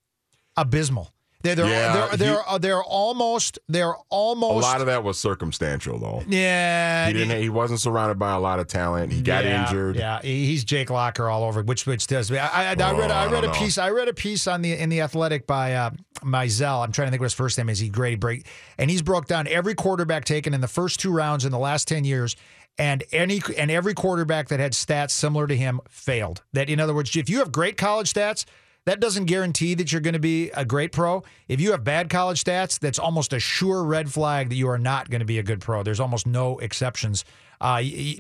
[0.56, 1.12] Abysmal.
[1.44, 5.98] They're they're Yeah, they're, they're, uh, they're almost they're A lot of that was circumstantial,
[6.00, 6.24] though.
[6.28, 7.42] yeah He didn't.
[7.42, 9.12] He wasn't surrounded by a lot of talent.
[9.12, 9.96] He got yeah, injured.
[9.96, 12.32] Yeah, he's Jake Locker all over, which which does.
[12.32, 13.54] I, I, I read I Oh, I read a know.
[13.54, 15.92] piece I read a piece on the in the Athletic by uh,
[16.24, 16.84] Mizell.
[16.84, 17.80] I'm trying to think what his first name is.
[17.80, 18.46] He Grady Break,
[18.78, 21.88] and he's broke down every quarterback taken in the first two rounds in the last
[21.88, 22.36] ten years.
[22.78, 26.42] And any and every quarterback that had stats similar to him failed.
[26.54, 28.46] That in other words, if you have great college stats,
[28.86, 31.24] that doesn't guarantee that you're going to be a great pro.
[31.48, 34.80] If you have bad college stats, that's almost a sure red flag that you are
[34.80, 35.84] not going to be a good pro.
[35.84, 37.24] There's almost no exceptions.
[37.60, 38.18] Uh, y-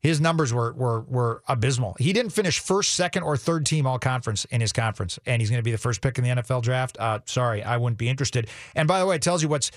[0.00, 1.96] his numbers were were were abysmal.
[1.98, 5.50] He didn't finish first, second, or third team all conference in his conference, and he's
[5.50, 6.96] going to be the first pick in the NFL draft.
[7.00, 8.48] Uh, sorry, I wouldn't be interested.
[8.76, 9.72] And by the way, it tells you what's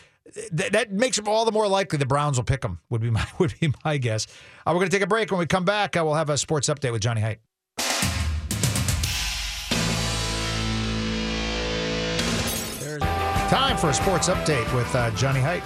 [0.56, 2.80] th- that makes it all the more likely the Browns will pick him.
[2.92, 4.28] Would be my would be my guess.
[4.68, 5.32] Uh, we're going to take a break.
[5.32, 7.39] When we come back, uh, we'll have a sports update with Johnny Height.
[13.49, 15.63] Time for a sports update with uh, Johnny Height.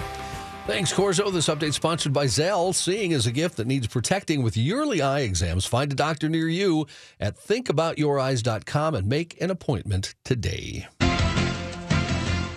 [0.66, 1.30] Thanks, Corzo.
[1.30, 2.72] This update sponsored by Zell.
[2.72, 5.66] Seeing is a gift that needs protecting with yearly eye exams.
[5.66, 6.86] Find a doctor near you
[7.20, 10.86] at thinkaboutyoureyes.com and make an appointment today.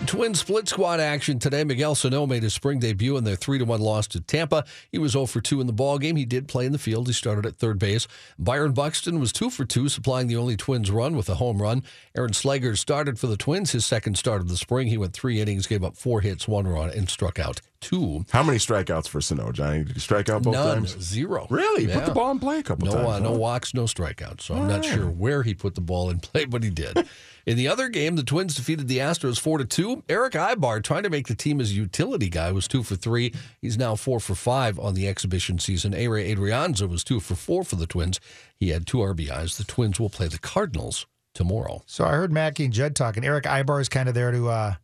[0.08, 1.64] Twin split squad action today.
[1.64, 4.64] Miguel Sano made his spring debut in their 3 1 loss to Tampa.
[4.90, 6.16] He was 0 for 2 in the ball game.
[6.16, 7.08] He did play in the field.
[7.08, 8.08] He started at third base.
[8.38, 11.82] Byron Buxton was 2 for 2, supplying the only Twins run with a home run.
[12.16, 14.88] Aaron Slegers started for the Twins, his second start of the spring.
[14.88, 18.24] He went three innings, gave up four hits, one run, and struck out two.
[18.30, 19.84] How many strikeouts for Sano, Johnny?
[19.84, 20.96] Did he strike out both None, times?
[21.02, 21.46] zero.
[21.50, 21.86] Really?
[21.86, 21.94] Yeah.
[21.96, 23.08] Put the ball in play a couple No, times.
[23.08, 24.42] uh, no walks, no strikeouts.
[24.42, 27.06] So I'm not sure where he put the ball in play, but he did.
[27.46, 30.02] in the other game, the Twins defeated the Astros four to two.
[30.08, 33.32] Erick Aybar, trying to make the team his utility guy, was two for three.
[33.62, 35.92] He's now four for five on the exhibition season.
[35.92, 38.20] Ehire Adrianza was two for four for the Twins.
[38.58, 39.56] He had two RBIs.
[39.56, 41.82] The Twins will play the Cardinals tomorrow.
[41.86, 43.24] So I heard Mackey and Judd talking.
[43.24, 44.74] Erick Aybar is kind of there to uh,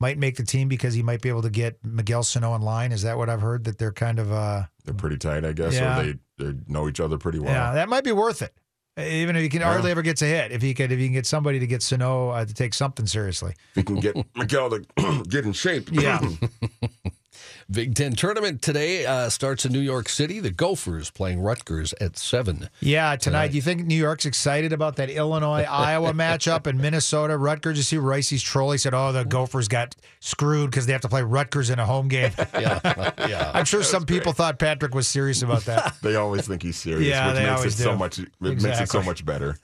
[0.00, 2.90] might make the team because he might be able to get Miguel Sano in line.
[2.90, 3.64] Is that what I've heard?
[3.64, 5.74] That they're kind of uh, They're pretty tight, I guess.
[5.74, 6.00] Yeah.
[6.00, 7.52] Or they, they know each other pretty well.
[7.52, 8.54] yeah, that might be worth it.
[8.98, 11.12] Even if he can hardly ever gets a hit, if he could, if he can
[11.14, 13.54] get somebody to get Sano uh, to take something seriously.
[13.70, 15.90] If you can get Miguel to get in shape.
[15.92, 16.20] Yeah.
[17.70, 20.40] Big Ten tournament today uh, starts in New York City.
[20.40, 22.68] The Gophers playing Rutgers at seven.
[22.80, 23.48] Yeah, tonight.
[23.48, 27.36] Do you think New York's excited about that Illinois Iowa matchup in Minnesota?
[27.36, 28.72] Rutgers, you see Reusse's troll.
[28.72, 31.86] He said, "Oh, the Gophers got screwed because they have to play Rutgers in a
[31.86, 32.80] home game." Yeah,
[33.26, 33.52] yeah.
[33.54, 35.94] I'm sure some people thought Patrick was serious about that.
[36.02, 38.18] They always think he's serious, Yeah, which they makes it always so much.
[38.18, 39.56] It makes it so much better.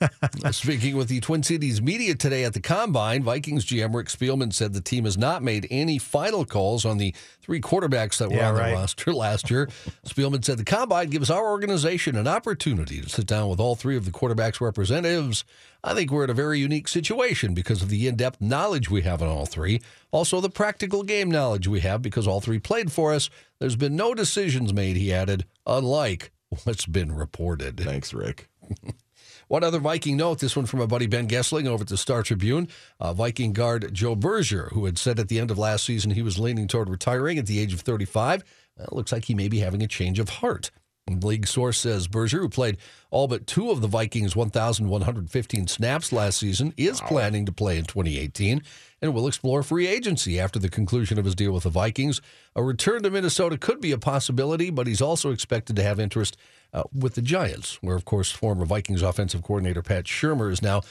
[0.51, 4.73] Speaking with the Twin Cities media today at the Combine, Vikings GM Rick Spielman said
[4.73, 7.59] the team has not made any final calls on the three
[7.97, 8.69] quarterbacks that were Yeah, on right.
[8.69, 9.67] the roster last year.
[10.05, 13.97] Spielman said the Combine gives our organization an opportunity to sit down with all three
[13.97, 15.43] of the quarterbacks' representatives.
[15.83, 19.03] I think we're in a very unique situation because of the in depth knowledge we
[19.03, 19.81] have on all three.
[20.11, 23.29] Also, the practical game knowledge we have because all three played for us.
[23.59, 26.31] There's been no decisions made, he added, unlike
[26.63, 27.79] what's been reported.
[27.79, 28.49] Thanks, Rick.
[29.47, 32.21] One other Viking note, this one from my buddy Ben Goessling over at the Star
[32.21, 32.67] Tribune.
[32.99, 36.21] Uh, Viking guard Joe Berger, who had said at the end of last season he
[36.21, 38.43] was leaning toward retiring at the age of 35,
[38.77, 40.69] uh, looks like he may be having a change of heart.
[41.07, 42.77] League source says Berger, who played
[43.09, 47.85] all but two of the Vikings' 1,115 snaps last season, is planning to play in
[47.85, 48.61] 2018
[49.01, 52.21] and will explore free agency after the conclusion of his deal with the Vikings.
[52.55, 56.35] A return to Minnesota could be a possibility, but he's also expected to have interest
[56.73, 60.81] uh, with the Giants, where, of course, former Vikings offensive coordinator Pat Shurmur is now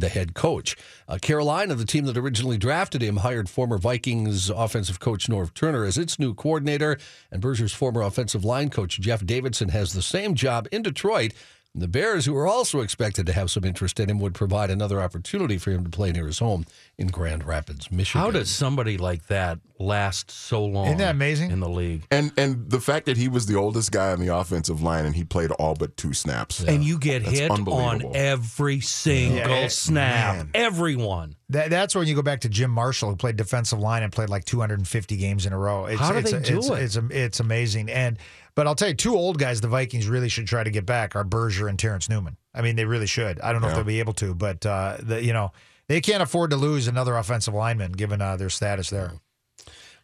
[0.00, 0.76] the head coach.
[1.08, 5.84] Uh, Carolina, the team that originally drafted him, hired former Vikings offensive coach Norv Turner
[5.84, 6.98] as its new coordinator,
[7.30, 11.32] and Berger's former offensive line coach Jeff Davidson has the same job in Detroit.
[11.74, 14.70] And the Bears, who are also expected to have some interest in him, would provide
[14.70, 16.66] another opportunity for him to play near his home
[16.98, 18.20] in Grand Rapids, Michigan.
[18.20, 20.86] How does somebody like that last so long?
[20.86, 21.50] Isn't that amazing?
[21.50, 22.06] in the league?
[22.12, 25.16] And and the fact that he was the oldest guy on the offensive line and
[25.16, 26.62] he played all but two snaps.
[26.62, 30.36] And you get That's hit on every single Yeah, snap.
[30.36, 30.50] man.
[30.54, 31.34] Everyone.
[31.48, 34.28] That, that's when you go back to Jim Marshall, who played defensive line and played
[34.30, 35.86] like 250 games in a row.
[35.86, 36.78] It's, How do it's, they do it's, it?
[36.82, 37.90] It's, it's amazing.
[37.90, 38.18] And
[38.54, 41.16] but I'll tell you, two old guys the Vikings really should try to get back
[41.16, 42.36] are Berger and Terrence Newman.
[42.54, 43.40] I mean, they really should.
[43.40, 45.52] I don't know if they'll be able to, but uh, the, you know
[45.88, 49.12] they can't afford to lose another offensive lineman given uh, their status there.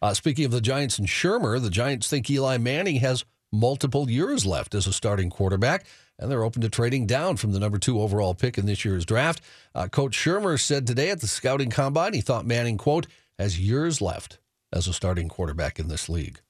[0.03, 4.47] Uh, speaking of the Giants and Shurmur, the Giants think Eli Manning has multiple years
[4.47, 5.85] left as a starting quarterback,
[6.19, 9.05] and they're open to trading down from the number two overall pick in this year's
[9.05, 9.43] draft.
[9.75, 13.07] Uh, Coach Shurmur said today at the scouting combine he thought Manning, quote,
[13.39, 14.39] has years left
[14.73, 16.41] as a starting quarterback in this league.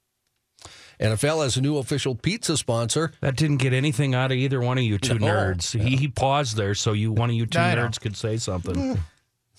[1.00, 3.12] NFL has a new official pizza sponsor.
[3.20, 5.26] That didn't get anything out of either one of you two No.
[5.26, 5.78] nerds.
[5.80, 8.98] He, he paused there so you one of you two I nerds could say something.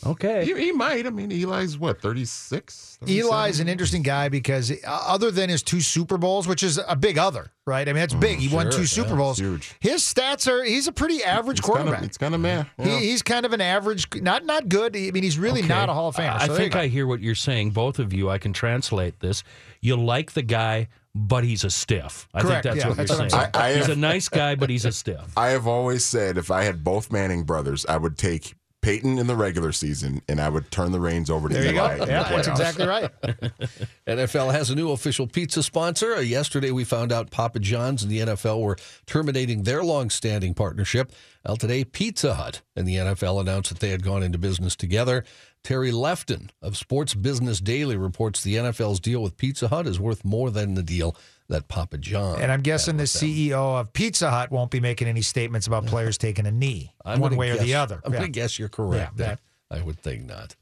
[0.03, 0.45] Okay.
[0.45, 1.05] He, he might.
[1.05, 2.97] I mean, Eli's what, 36?
[3.07, 6.95] Eli's an interesting guy because uh, other than his two Super Bowls, which is a
[6.95, 7.87] big other, right?
[7.87, 8.39] I mean, that's big.
[8.39, 9.37] He won sure, two yeah, Super Bowls.
[9.37, 9.75] huge.
[9.79, 11.99] His stats are he's a pretty average It's kind quarterback.
[11.99, 12.63] of, it's kind of meh.
[12.81, 14.95] He, he's kind of an average, not not good.
[14.97, 15.67] I mean, he's really Okay.
[15.69, 16.33] not a Hall of Famer.
[16.35, 16.75] I So there you think.
[16.75, 17.69] I hear what you're saying.
[17.71, 19.43] Both of you, I can translate this.
[19.81, 22.27] You like the guy, but he's a stiff.
[22.33, 23.51] I Correct, think that's yeah, what that's you're what I'm saying.
[23.53, 23.63] saying.
[23.63, 25.33] I- I he's have- a nice guy, but he's a stiff.
[25.37, 29.27] I have always said if I had both Manning brothers, I would take Peyton in
[29.27, 31.83] the regular season and I would turn the reins over to There you go.
[31.85, 32.51] Eli in the Yeah, that's playoffs.
[32.51, 33.11] exactly right.
[34.07, 36.15] NFL has a new official pizza sponsor.
[36.15, 41.11] Uh, Yesterday, we found out Papa John's and the NFL were terminating their long-standing partnership.
[41.45, 45.25] Well, today, Pizza Hut and the NFL announced that they had gone into business together.
[45.63, 50.25] Terry Lefton of Sports Business Daily reports the NFL's deal with Pizza Hut is worth
[50.25, 51.15] more than the deal
[51.49, 52.41] that Papa John.
[52.41, 53.29] And I'm guessing the had with them.
[53.29, 57.19] CEO of Pizza Hut won't be making any statements about players taking a knee, I'm
[57.19, 58.01] one way or the other.
[58.03, 58.19] I'm Yeah.
[58.19, 59.13] going to guess you're correct.
[59.17, 59.37] Yeah, there.
[59.69, 60.55] I would think not.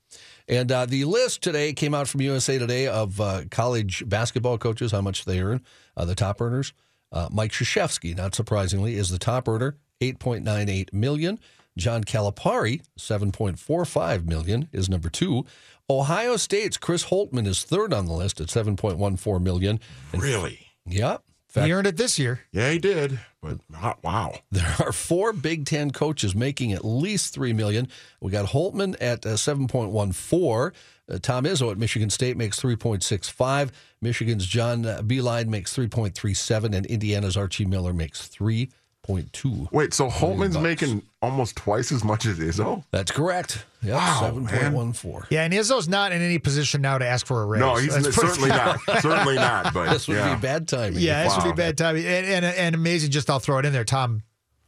[0.47, 4.91] And uh, the list today came out from USA Today of uh, college basketball coaches,
[4.91, 5.62] how much they earn,
[5.95, 6.73] uh, the top earners.
[7.12, 11.39] Uh, Mike Krzyzewski, not surprisingly, is the top earner, 8.98 million.
[11.79, 15.45] John Calipari, 7.45 million, is number two.
[15.89, 19.79] Ohio State's Chris Holtmann is third on the list at 7.14 million.
[20.13, 20.67] And, Really?
[20.85, 21.17] yeah.
[21.47, 22.41] Fact, He earned it this year.
[22.51, 23.19] Yeah, he did.
[23.41, 24.35] But wow, wow.
[24.51, 27.87] There are four Big Ten coaches making at least three million.
[28.21, 30.73] We got Holtmann at uh, seven point one four.
[31.11, 33.71] Uh, Tom Izzo at Michigan State makes three point six five.
[33.99, 38.69] Michigan's John uh, Beilein makes three point three seven, and Indiana's Archie Miller makes three
[39.10, 39.67] point two.
[39.72, 40.63] Wait, so Holtmann's bucks.
[40.63, 42.84] making almost twice as much as Izzo?
[42.91, 43.65] That's correct.
[43.82, 45.26] Yeah, Wow, seven point one four.
[45.32, 47.60] Yeah, and Izzo's not in any position now to ask for a raise.
[47.60, 48.80] No, he's Let's put it certainly not.
[49.02, 49.74] Certainly not.
[49.74, 50.36] But This would yeah.
[50.36, 51.00] be bad timing.
[51.00, 52.06] Yeah, this would be bad timing.
[52.06, 53.10] And, and and amazing.
[53.10, 53.84] Just I'll throw it in there.
[53.84, 54.22] Tom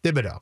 [0.04, 0.40] Thibodeau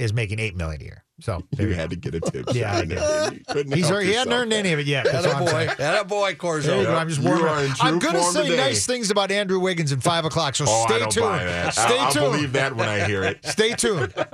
[0.00, 1.04] is making eight million a year.
[1.20, 2.46] So You you had to get a tip.
[2.52, 3.46] Yeah, I did.
[3.46, 3.72] Couldn't.
[3.72, 5.04] He's help already, he hadn't earned any of it yet.
[5.04, 5.50] That's all I'm Attaboy.
[5.50, 5.68] saying.
[5.70, 6.84] Attaboy, Corzo.
[6.84, 6.94] Go.
[6.96, 7.72] I'm just warming.
[7.80, 8.56] I'm going to say today.
[8.56, 10.56] nice things about Andrew Wiggins in five o'clock.
[10.56, 11.26] So Oh, stay tuned.
[11.34, 11.74] that.
[11.74, 12.24] Stay I'll, tuned.
[12.24, 13.44] I'll believe that when I hear it.
[13.44, 14.14] Stay tuned.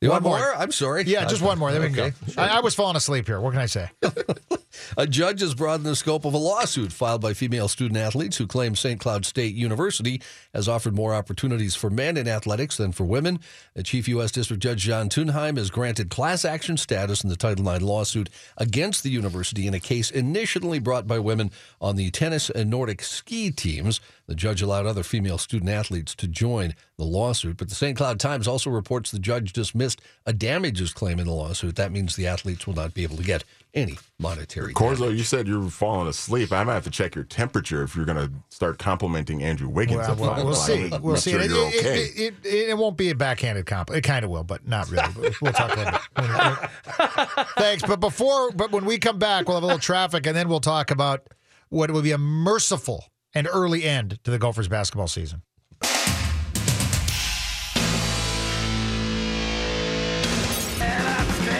[0.00, 0.38] You One more.
[0.38, 0.54] more?
[0.56, 1.04] I'm sorry.
[1.04, 1.68] Yeah, just one more.
[1.68, 2.12] We can Okay.
[2.34, 2.42] go.
[2.42, 3.38] I, I was falling asleep here.
[3.38, 3.90] What can I say?
[4.96, 8.46] A judge has broadened the scope of a lawsuit filed by female student athletes who
[8.46, 8.98] claim St.
[9.00, 10.22] Cloud State University
[10.54, 13.40] has offered more opportunities for men in athletics than for women.
[13.74, 14.30] The Chief U.S.
[14.30, 19.02] District Judge John Tunheim has granted class action status in the Title IX lawsuit against
[19.02, 23.50] the university in a case initially brought by women on the tennis and Nordic ski
[23.50, 24.00] teams.
[24.30, 27.96] The judge allowed other female student athletes to join the lawsuit, but the St.
[27.96, 31.74] Cloud Times also reports the judge dismissed a damages claim in the lawsuit.
[31.74, 33.42] That means the athletes will not be able to get
[33.74, 36.52] any monetary Corzo, you said you were falling asleep.
[36.52, 39.98] I might have to check your temperature if you're going to start complimenting Andrew Wiggins.
[39.98, 40.92] Well, at we'll, we'll see.
[41.02, 41.32] We'll see.
[41.32, 42.02] Sure It, you're it, okay.
[42.02, 44.04] it, it, it, it won't be a backhanded compliment.
[44.04, 45.08] It kind of will, but not really.
[45.20, 47.46] But We'll talk about it.
[47.58, 47.82] Thanks.
[47.82, 50.60] But before, but when we come back, we'll have a little traffic, and then we'll
[50.60, 51.26] talk about
[51.68, 55.42] what will be a merciful and early end to the Gophers basketball season.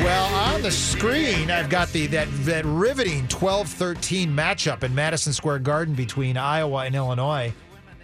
[0.02, 5.60] Well, on the screen, I've got the that that riveting 12-13 matchup in Madison Square
[5.60, 7.52] Garden between Iowa and Illinois.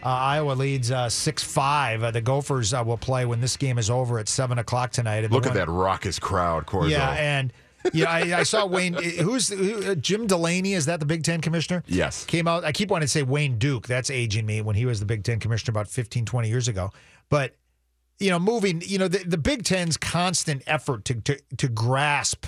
[0.02, 2.02] Uh, Iowa leads uh, six five.
[2.04, 5.24] Uh, the Gophers uh, will play when this game is over at seven o'clock tonight.
[5.24, 6.90] And Look at one- that raucous crowd, Corzo.
[6.90, 7.52] Yeah, and
[7.92, 8.94] yeah, I, I saw Wayne.
[8.94, 10.72] Who's who, uh, Jim Delany?
[10.72, 11.82] Is that the Big Ten commissioner?
[11.86, 12.24] Yes.
[12.24, 12.64] Came out.
[12.64, 13.86] I keep wanting to say Wayne Duke.
[13.86, 16.90] That's aging me when he was the Big Ten commissioner about 15, 20 years ago.
[17.28, 17.54] But
[18.18, 18.82] you know, moving.
[18.84, 22.46] You know, the, the Big Ten's constant effort to to to grasp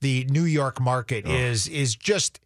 [0.00, 2.40] the New York market is is just.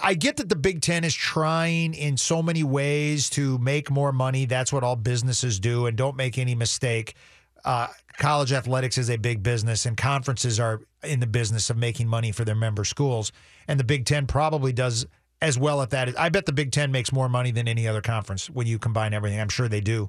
[0.00, 4.12] I get that the Big Ten is trying in so many ways to make more
[4.12, 4.44] money.
[4.44, 5.86] That's what all businesses do.
[5.86, 7.16] And don't make any mistake.
[7.64, 12.08] Uh, college athletics is a big business, and conferences are in the business of making
[12.08, 13.32] money for their member schools.
[13.68, 15.06] And the Big Ten probably does
[15.40, 16.18] as well at that.
[16.18, 19.12] I bet the Big Ten makes more money than any other conference when you combine
[19.12, 19.40] everything.
[19.40, 20.08] I'm sure they do.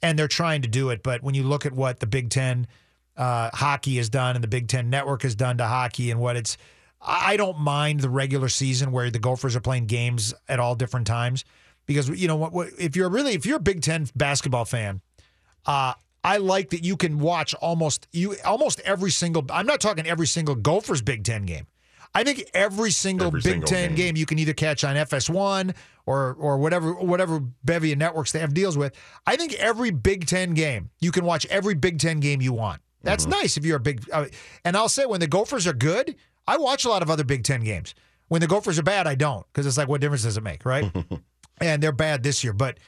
[0.00, 1.02] And they're trying to do it.
[1.02, 2.68] But when you look at what the Big Ten
[3.16, 6.36] uh, hockey has done and the Big Ten network has done to hockey and what
[6.36, 6.56] it's,
[7.00, 11.06] I don't mind the regular season where the Gophers are playing games at all different
[11.06, 11.44] times
[11.86, 15.00] because you know what, what if you're really if you're a Big Ten basketball fan,
[15.66, 19.44] uh, I like that you can watch almost you almost every single.
[19.50, 21.66] I'm not talking every single Gophers Big Ten game.
[22.14, 23.96] I think every single Every Big single Ten game.
[23.96, 24.16] game.
[24.16, 25.74] you can either catch on FS1
[26.06, 28.94] or or whatever whatever bevy of networks they have deals with.
[29.26, 32.82] I think every Big Ten game you can watch every Big Ten game you want.
[33.02, 34.04] That's nice if you're a big.
[34.12, 34.26] Uh,
[34.64, 37.44] and I'll say when the Gophers are good, I watch a lot of other Big
[37.44, 37.94] Ten games.
[38.28, 40.66] When the Gophers are bad, I don't because it's like what difference does it make,
[40.66, 40.92] right?
[41.62, 42.78] and they're bad this year, but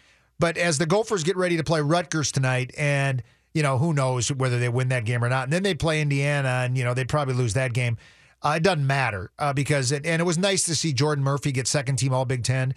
[0.43, 3.23] but as the Gophers get ready to play Rutgers tonight, and
[3.55, 6.03] you know who knows whether they win that game or not, and then they play
[6.03, 7.97] Indiana, and you know they'd probably lose that game.
[8.43, 11.53] Uh, it doesn't matter uh, because it, and it was nice to see Jordan Murphy
[11.53, 12.75] get second team All Big Ten,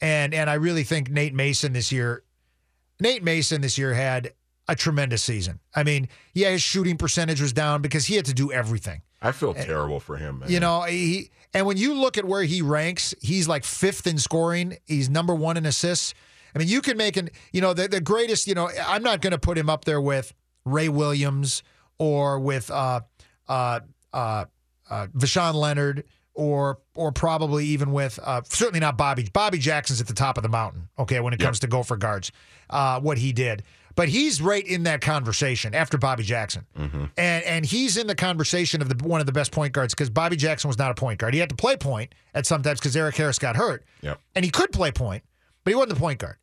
[0.00, 2.24] and and I really think Nate Mason this year,
[2.98, 4.32] Nate Mason this year had
[4.66, 5.60] a tremendous season.
[5.76, 9.02] I mean, yeah, his shooting percentage was down because he had to do everything.
[9.22, 10.50] I feel terrible for him, man.
[10.50, 14.18] You know, he and when you look at where he ranks, he's like fifth in
[14.18, 14.78] scoring.
[14.86, 16.12] He's number one in assists.
[16.56, 18.46] I mean, you can make an you know the the greatest.
[18.48, 20.32] You know, I'm not going to put him up there with
[20.64, 21.62] Ray Williams
[21.98, 23.00] or with uh
[23.46, 23.80] uh
[24.12, 24.44] uh,
[24.90, 29.28] uh Voshon Lenard or or probably even with uh certainly not Bobby.
[29.32, 30.88] Bobby Jackson's at the top of the mountain.
[30.98, 32.32] Okay, when it comes to Gopher guards,
[32.70, 33.62] uh, what he did.
[33.94, 38.82] But he's right in that conversation after Bobby Jackson, and and he's in the conversation
[38.82, 41.18] of the one of the best point guards because Bobby Jackson was not a point
[41.18, 41.32] guard.
[41.32, 44.20] He had to play point at sometimes because Eric Harris got hurt, Yep.
[44.34, 45.22] and he could play point,
[45.64, 46.36] but he wasn't the point guard.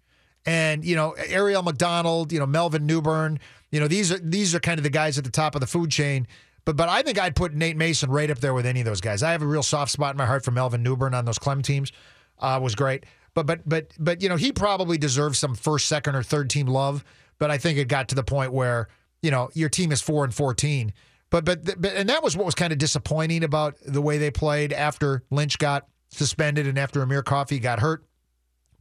[0.45, 3.39] And you know Arriel McDonald, you know Melvin Newbern,
[3.71, 5.67] you know these are these are kind of the guys at the top of the
[5.67, 6.27] food chain.
[6.65, 9.01] But but I think I'd put Nate Mason right up there with any of those
[9.01, 9.23] guys.
[9.23, 11.61] I have a real soft spot in my heart for Melvin Newbern on those Clem
[11.61, 11.91] teams.
[12.39, 13.05] Uh, was great.
[13.33, 16.67] But but but but you know he probably deserves some first, second, or third team
[16.67, 17.03] love.
[17.39, 18.87] But I think it got to the point where
[19.21, 20.93] you know your team is four and fourteen.
[21.29, 24.29] But but but and that was what was kind of disappointing about the way they
[24.29, 28.05] played after Lynch got suspended and after Amir Coffey got hurt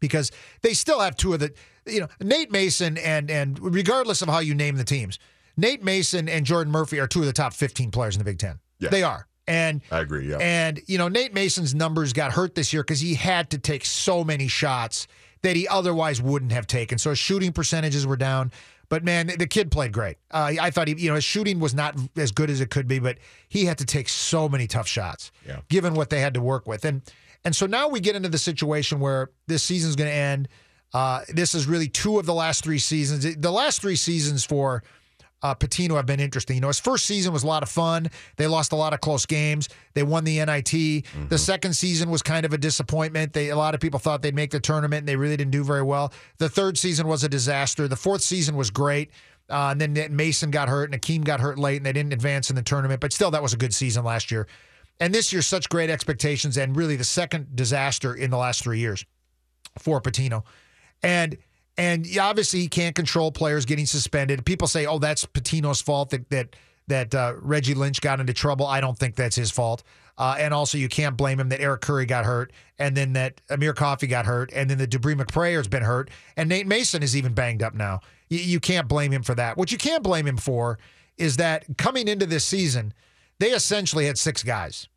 [0.03, 1.55] because they still have two of the
[1.87, 5.19] you know Nate Mason and and regardless of how you name the teams,
[5.57, 8.39] Nate Mason and Jordan Murphy are two of the top 15 players in the Big
[8.39, 8.59] 10.
[8.79, 8.91] Yeah.
[8.91, 9.27] They are.
[9.47, 10.29] And I agree.
[10.29, 10.37] Yeah.
[10.39, 13.85] and you know Nate Mason's numbers got hurt this year cuz he had to take
[13.87, 15.07] so many shots
[15.43, 16.99] that he otherwise wouldn't have taken.
[16.99, 18.53] So his shooting percentages were down.
[18.89, 20.19] But man, the kid played great.
[20.31, 22.87] Uh, I thought he, you know, his shooting was not as good as it could
[22.87, 23.17] be, but
[23.49, 25.61] he had to take so many tough shots, Yeah.
[25.71, 26.85] given what they had to work with.
[26.85, 27.01] And
[27.45, 30.49] and so now we get into the situation where this season's going to end.
[30.95, 33.37] Uh, this is really two of the last three seasons.
[33.37, 34.83] The last three seasons for
[35.43, 36.57] uh, Pitino have been interesting.
[36.57, 38.11] You know, his first season was a lot of fun.
[38.37, 39.69] They lost a lot of close games.
[39.95, 41.05] They won the NIT.
[41.29, 43.33] The second season was kind of a disappointment.
[43.33, 45.65] They a lot of people thought they'd make the tournament, and they really didn't do
[45.65, 46.13] very well.
[46.39, 47.89] The third season was a disaster.
[47.89, 49.11] The fourth season was great.
[49.51, 52.49] Uh, and then Mason got hurt, and Akeem got hurt late, and they didn't advance
[52.49, 53.01] in the tournament.
[53.01, 54.47] But still, that was a good season last year.
[55.01, 58.79] And this year, such great expectations, and really the second disaster in the last three
[58.79, 59.05] years
[59.79, 60.45] for Pitino.
[61.03, 61.37] And
[61.77, 64.45] and obviously he can't control players getting suspended.
[64.45, 66.57] People say, "Oh, that's Pitino's fault that that
[66.89, 69.83] that uh, Reggie Lynch got into trouble." I don't think that's his fault.
[70.19, 73.41] Uh, and also, you can't blame him that Eric Curry got hurt, and then that
[73.49, 77.17] Amir Coffey got hurt, and then that Dupree McBrayer's been hurt, and Nate Mason is
[77.17, 78.01] even banged up now.
[78.29, 79.57] You can't blame him for that.
[79.57, 80.79] What you can't blame him for
[81.17, 82.93] is that coming into this season,
[83.43, 84.89] they essentially had six guys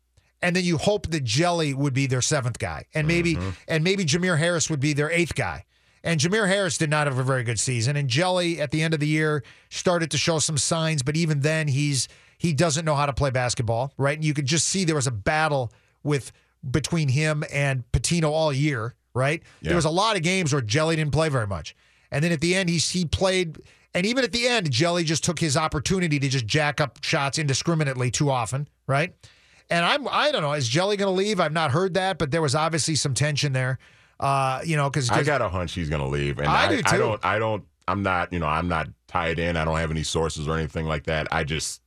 [0.42, 3.50] and then you hope that Jelly would be their seventh guy, and maybe mm-hmm.
[3.68, 5.64] and maybe Jamir Harris would be their eighth guy.
[6.04, 8.94] And Jamir Harris did not have a very good season, and Jelly at the end
[8.94, 12.06] of the year started to show some signs, but even then he's
[12.38, 14.16] he doesn't know how to play basketball, right?
[14.16, 15.72] And you could just see there was a battle
[16.02, 16.32] with
[16.70, 19.42] between him and Pitino all year, right?
[19.62, 19.70] Yeah.
[19.70, 21.74] There was a lot of games where Jelly didn't play very much,
[22.10, 23.58] and then at the end he he played.
[23.96, 27.38] And even at the end, Jelly just took his opportunity to just jack up shots
[27.38, 29.14] indiscriminately too often, right?
[29.70, 31.40] And I'm I don't know, is Jelly going to leave?
[31.40, 33.78] I've not heard that, but there was obviously some tension there.
[34.20, 36.68] Uh, you know, because I got a hunch he's going to leave, and I I,
[36.68, 37.64] do I don't, I don't.
[37.88, 38.34] I'm not.
[38.34, 39.56] You know, I'm not tied in.
[39.56, 41.28] I don't have any sources or anything like that.
[41.32, 41.80] I just,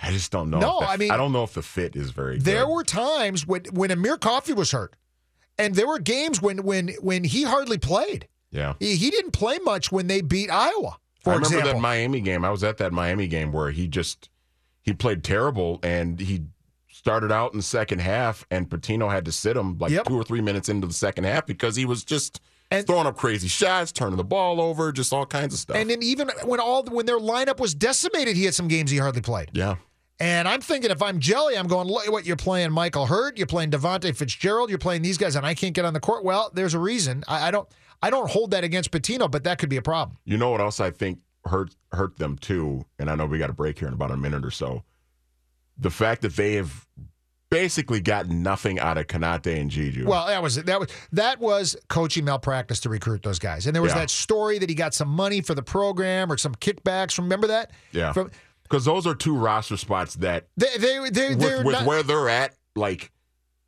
[0.00, 0.60] I just don't know.
[0.60, 2.36] No, the- I mean- I don't know if the fit is very.
[2.36, 2.44] Good.
[2.44, 2.72] There good.
[2.72, 4.94] were times when when Amir Coffey was hurt,
[5.58, 8.28] and there were games when when when he hardly played.
[8.50, 8.74] Yeah.
[8.78, 10.98] He, he didn't play much when they beat Iowa.
[11.20, 12.44] For I remember example, that Miami game.
[12.44, 14.28] I was at that Miami game where he just
[14.82, 16.42] he played terrible and he
[16.90, 20.06] started out in the second half and Pitino had to sit him like Yep.
[20.06, 22.40] two or three minutes into the second half because he was just
[22.70, 25.76] And- throwing up crazy shots, turning the ball over, just all kinds of stuff.
[25.76, 28.98] and then even when all when their lineup was decimated, he had some games he
[28.98, 29.50] hardly played.
[29.52, 29.76] yeah.
[30.20, 33.46] And I'm thinking if I'm Jelly, I'm going, look, what you're playing Michael Hurt, you're
[33.46, 36.24] playing Davonte Fitzgerald, you're playing these guys, and I can't get on the court.
[36.24, 37.22] Well, there's a reason.
[37.28, 37.68] I, I don't
[38.02, 40.18] I don't hold that against Pitino, but that could be a problem.
[40.24, 42.84] You know what else I think hurt hurt them too?
[42.98, 44.82] And I know we got a break here in about a minute or so.
[45.78, 46.86] The fact that they have
[47.50, 50.06] basically got nothing out of Konate and Juju.
[50.06, 53.66] Well, that was that was that was coaching malpractice to recruit those guys.
[53.66, 54.00] And there was Yeah.
[54.00, 57.16] that story that he got some money for the program or some kickbacks.
[57.18, 57.70] Remember that?
[57.92, 58.30] yeah, From
[58.68, 62.02] because those are two roster spots that they they they with, they're with not, where
[62.02, 63.10] they're at, like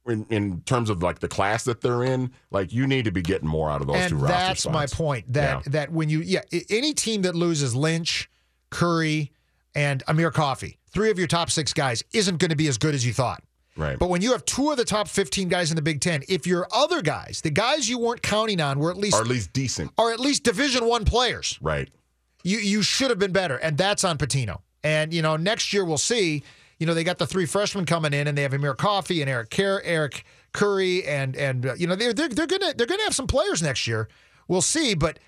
[0.07, 3.22] in, in terms of like the class that they're in, like you need to be
[3.22, 5.32] getting more out of those two and roster that's my point.
[5.32, 5.72] That Yeah.
[5.72, 8.28] that when you yeah any team that loses Lynch,
[8.70, 9.32] Curry,
[9.74, 12.94] and Amir Coffey, three of your top six guys, isn't going to be as good
[12.94, 13.42] as you thought.
[13.76, 13.98] Right.
[13.98, 16.46] But when you have two of the top 15 guys in the Big Ten, if
[16.46, 19.53] your other guys, the guys you weren't counting on, were at least or at least
[19.53, 19.92] decent.
[19.96, 21.88] are at least Division One players, Right.
[22.42, 24.61] you you should have been better, and that's on Pitino.
[24.83, 26.43] And you know, next year we'll see.
[26.78, 29.31] You know, they got the three freshmen coming in, and they have Amir Coffey and
[29.31, 33.03] Eric Kerr, Eric Curry, and and uh, you know they're they're they're gonna they're gonna
[33.03, 34.09] have some players next year.
[34.49, 35.18] We'll see, but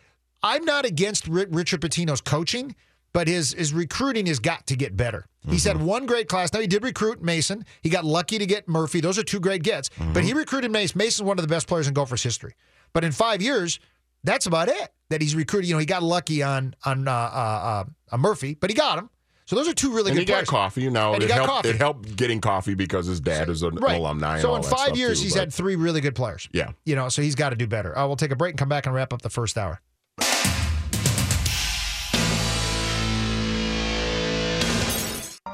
[0.43, 2.75] I'm not against Ri- Richard Pitino's coaching,
[3.13, 5.27] but his his recruiting has got to get better.
[5.49, 6.53] He's had one great class.
[6.53, 7.65] Now he did recruit Mason.
[7.83, 9.01] He got lucky to get Murphy.
[9.01, 9.91] Those are two great gets.
[10.15, 10.97] But he recruited Mason.
[10.97, 12.55] Mason's one of the best players in Gophers history.
[12.93, 13.81] But in five years,
[14.23, 15.69] that's about it that he's recruited.
[15.69, 18.99] You know, he got lucky on on uh, uh, uh, uh, Murphy, but he got
[18.99, 19.11] him.
[19.45, 20.49] So those are two really and good he players.
[20.49, 20.89] got Coffey.
[20.89, 21.51] Now And it he got helped.
[21.51, 21.69] Coffey.
[21.71, 23.99] It helped getting Coffey because his dad is an Right.
[23.99, 24.35] alumni.
[24.35, 26.15] and So all in that five stuff, years, too, he's but- had three really good
[26.15, 26.49] players.
[26.53, 26.71] Yeah.
[26.85, 27.97] You know, so he's got to do better.
[27.99, 29.81] Uh, we'll take a break and come back and wrap up the first hour.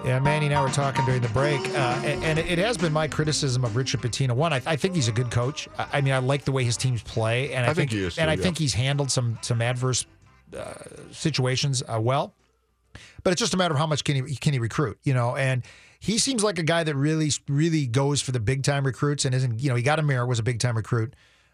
[0.04, 2.92] Yeah, Manny and I were talking during the break, uh, and, and it has been
[2.92, 4.30] my criticism of Richard Pitino.
[4.32, 5.68] One, I, I think he's a good coach.
[5.76, 8.04] I, I mean, I like the way his teams play, and I, I think he
[8.04, 8.42] is, and I yeah.
[8.42, 10.06] think he's handled some some adverse
[10.56, 10.74] uh,
[11.10, 12.32] situations uh, well.
[13.28, 15.36] But it's just a matter of how much can he can he recruit, you know?
[15.36, 15.62] And
[16.00, 19.34] he seems like a guy that really really goes for the big time recruits and
[19.34, 21.12] isn't, you know, he got Amir was a big time recruit,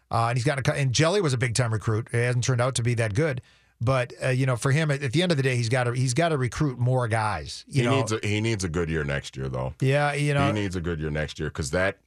[0.09, 2.07] uh, and he's got a, and Jelly was a big time recruit.
[2.13, 3.41] It hasn't turned out to be that good,
[3.81, 5.83] but uh, you know, for him at, at the end of the day, he's got
[5.83, 7.65] to he's got to recruit more guys.
[7.67, 9.73] You he know, needs a, he needs a good year next year though.
[9.81, 11.97] yeah, you know, he needs a good year next year because that.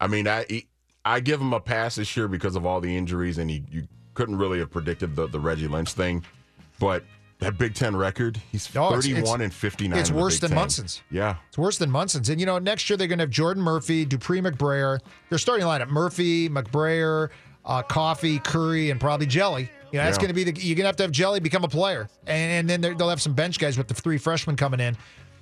[0.00, 0.68] I mean, I he-
[1.04, 3.88] I give him a pass this year because of all the injuries, and he you
[4.14, 6.24] couldn't really have predicted the the Reggie Lynch thing,
[6.78, 7.02] but
[7.38, 9.98] that Big Ten record, he's Oh, thirty one it's- and fifty nine.
[9.98, 11.02] it's worse than Monson's.
[11.10, 12.28] Yeah, It's worse than Monson's.
[12.30, 15.00] And, you know, next year they're going to have Jordan Murphy, Dupree McBrayer.
[15.28, 17.28] Their starting lineup Murphy, McBrayer,
[17.64, 19.70] uh, Coffey, Curry, and probably Jelly.
[19.92, 20.22] You know, that's Yeah.
[20.22, 22.08] going to be the, you're going to have to have Jelly become a player.
[22.26, 24.96] And, and then they're- they'll have some bench guys with the three freshmen coming in.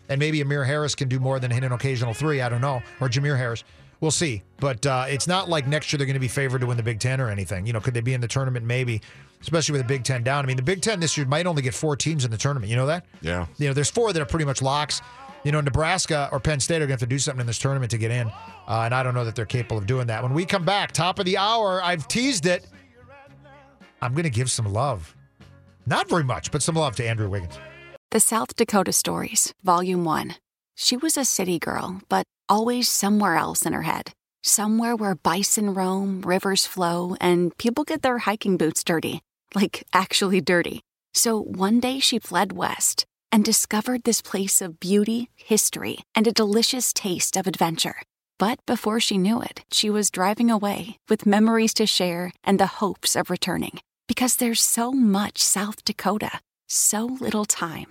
[0.08, 2.40] And maybe Amir Harris can do more than hit an occasional three.
[2.42, 2.82] I don't know.
[3.00, 3.64] Or Jamir Harris.
[4.00, 4.42] We'll see.
[4.60, 6.82] But uh, it's not like next year they're going to be favored to win the
[6.82, 7.66] Big Ten or anything.
[7.66, 8.66] You know, could they be in the tournament?
[8.66, 9.00] Maybe,
[9.44, 10.44] especially with the Big Ten down.
[10.44, 12.70] I mean, the Big Ten this year might only get four teams in the tournament.
[12.70, 13.06] You know that?
[13.20, 13.46] yeah.
[13.58, 15.00] You know, there's four that are pretty much locks.
[15.44, 17.58] You know, Nebraska or Penn State are going to have to do something in this
[17.58, 18.28] tournament to get in.
[18.28, 20.22] Uh, and I don't know that they're capable of doing that.
[20.22, 22.66] When we come back, top of the hour, I've teased it.
[24.00, 25.14] I'm going to give some love.
[25.86, 27.58] Not very much, but some love to Andrew Wiggins.
[28.10, 30.36] The South Dakota Stories, Volume 1.
[30.76, 34.12] She was a city girl, but always somewhere else in her head.
[34.42, 39.20] Somewhere where bison roam, rivers flow, and people get their hiking boots dirty.
[39.54, 40.80] Like, actually dirty.
[41.12, 46.32] So one day she fled west and discovered this place of beauty, history, and a
[46.32, 48.02] delicious taste of adventure.
[48.38, 52.78] But before she knew it, she was driving away with memories to share and the
[52.82, 53.80] hopes of returning.
[54.08, 57.86] Because there's so much South Dakota, so little time.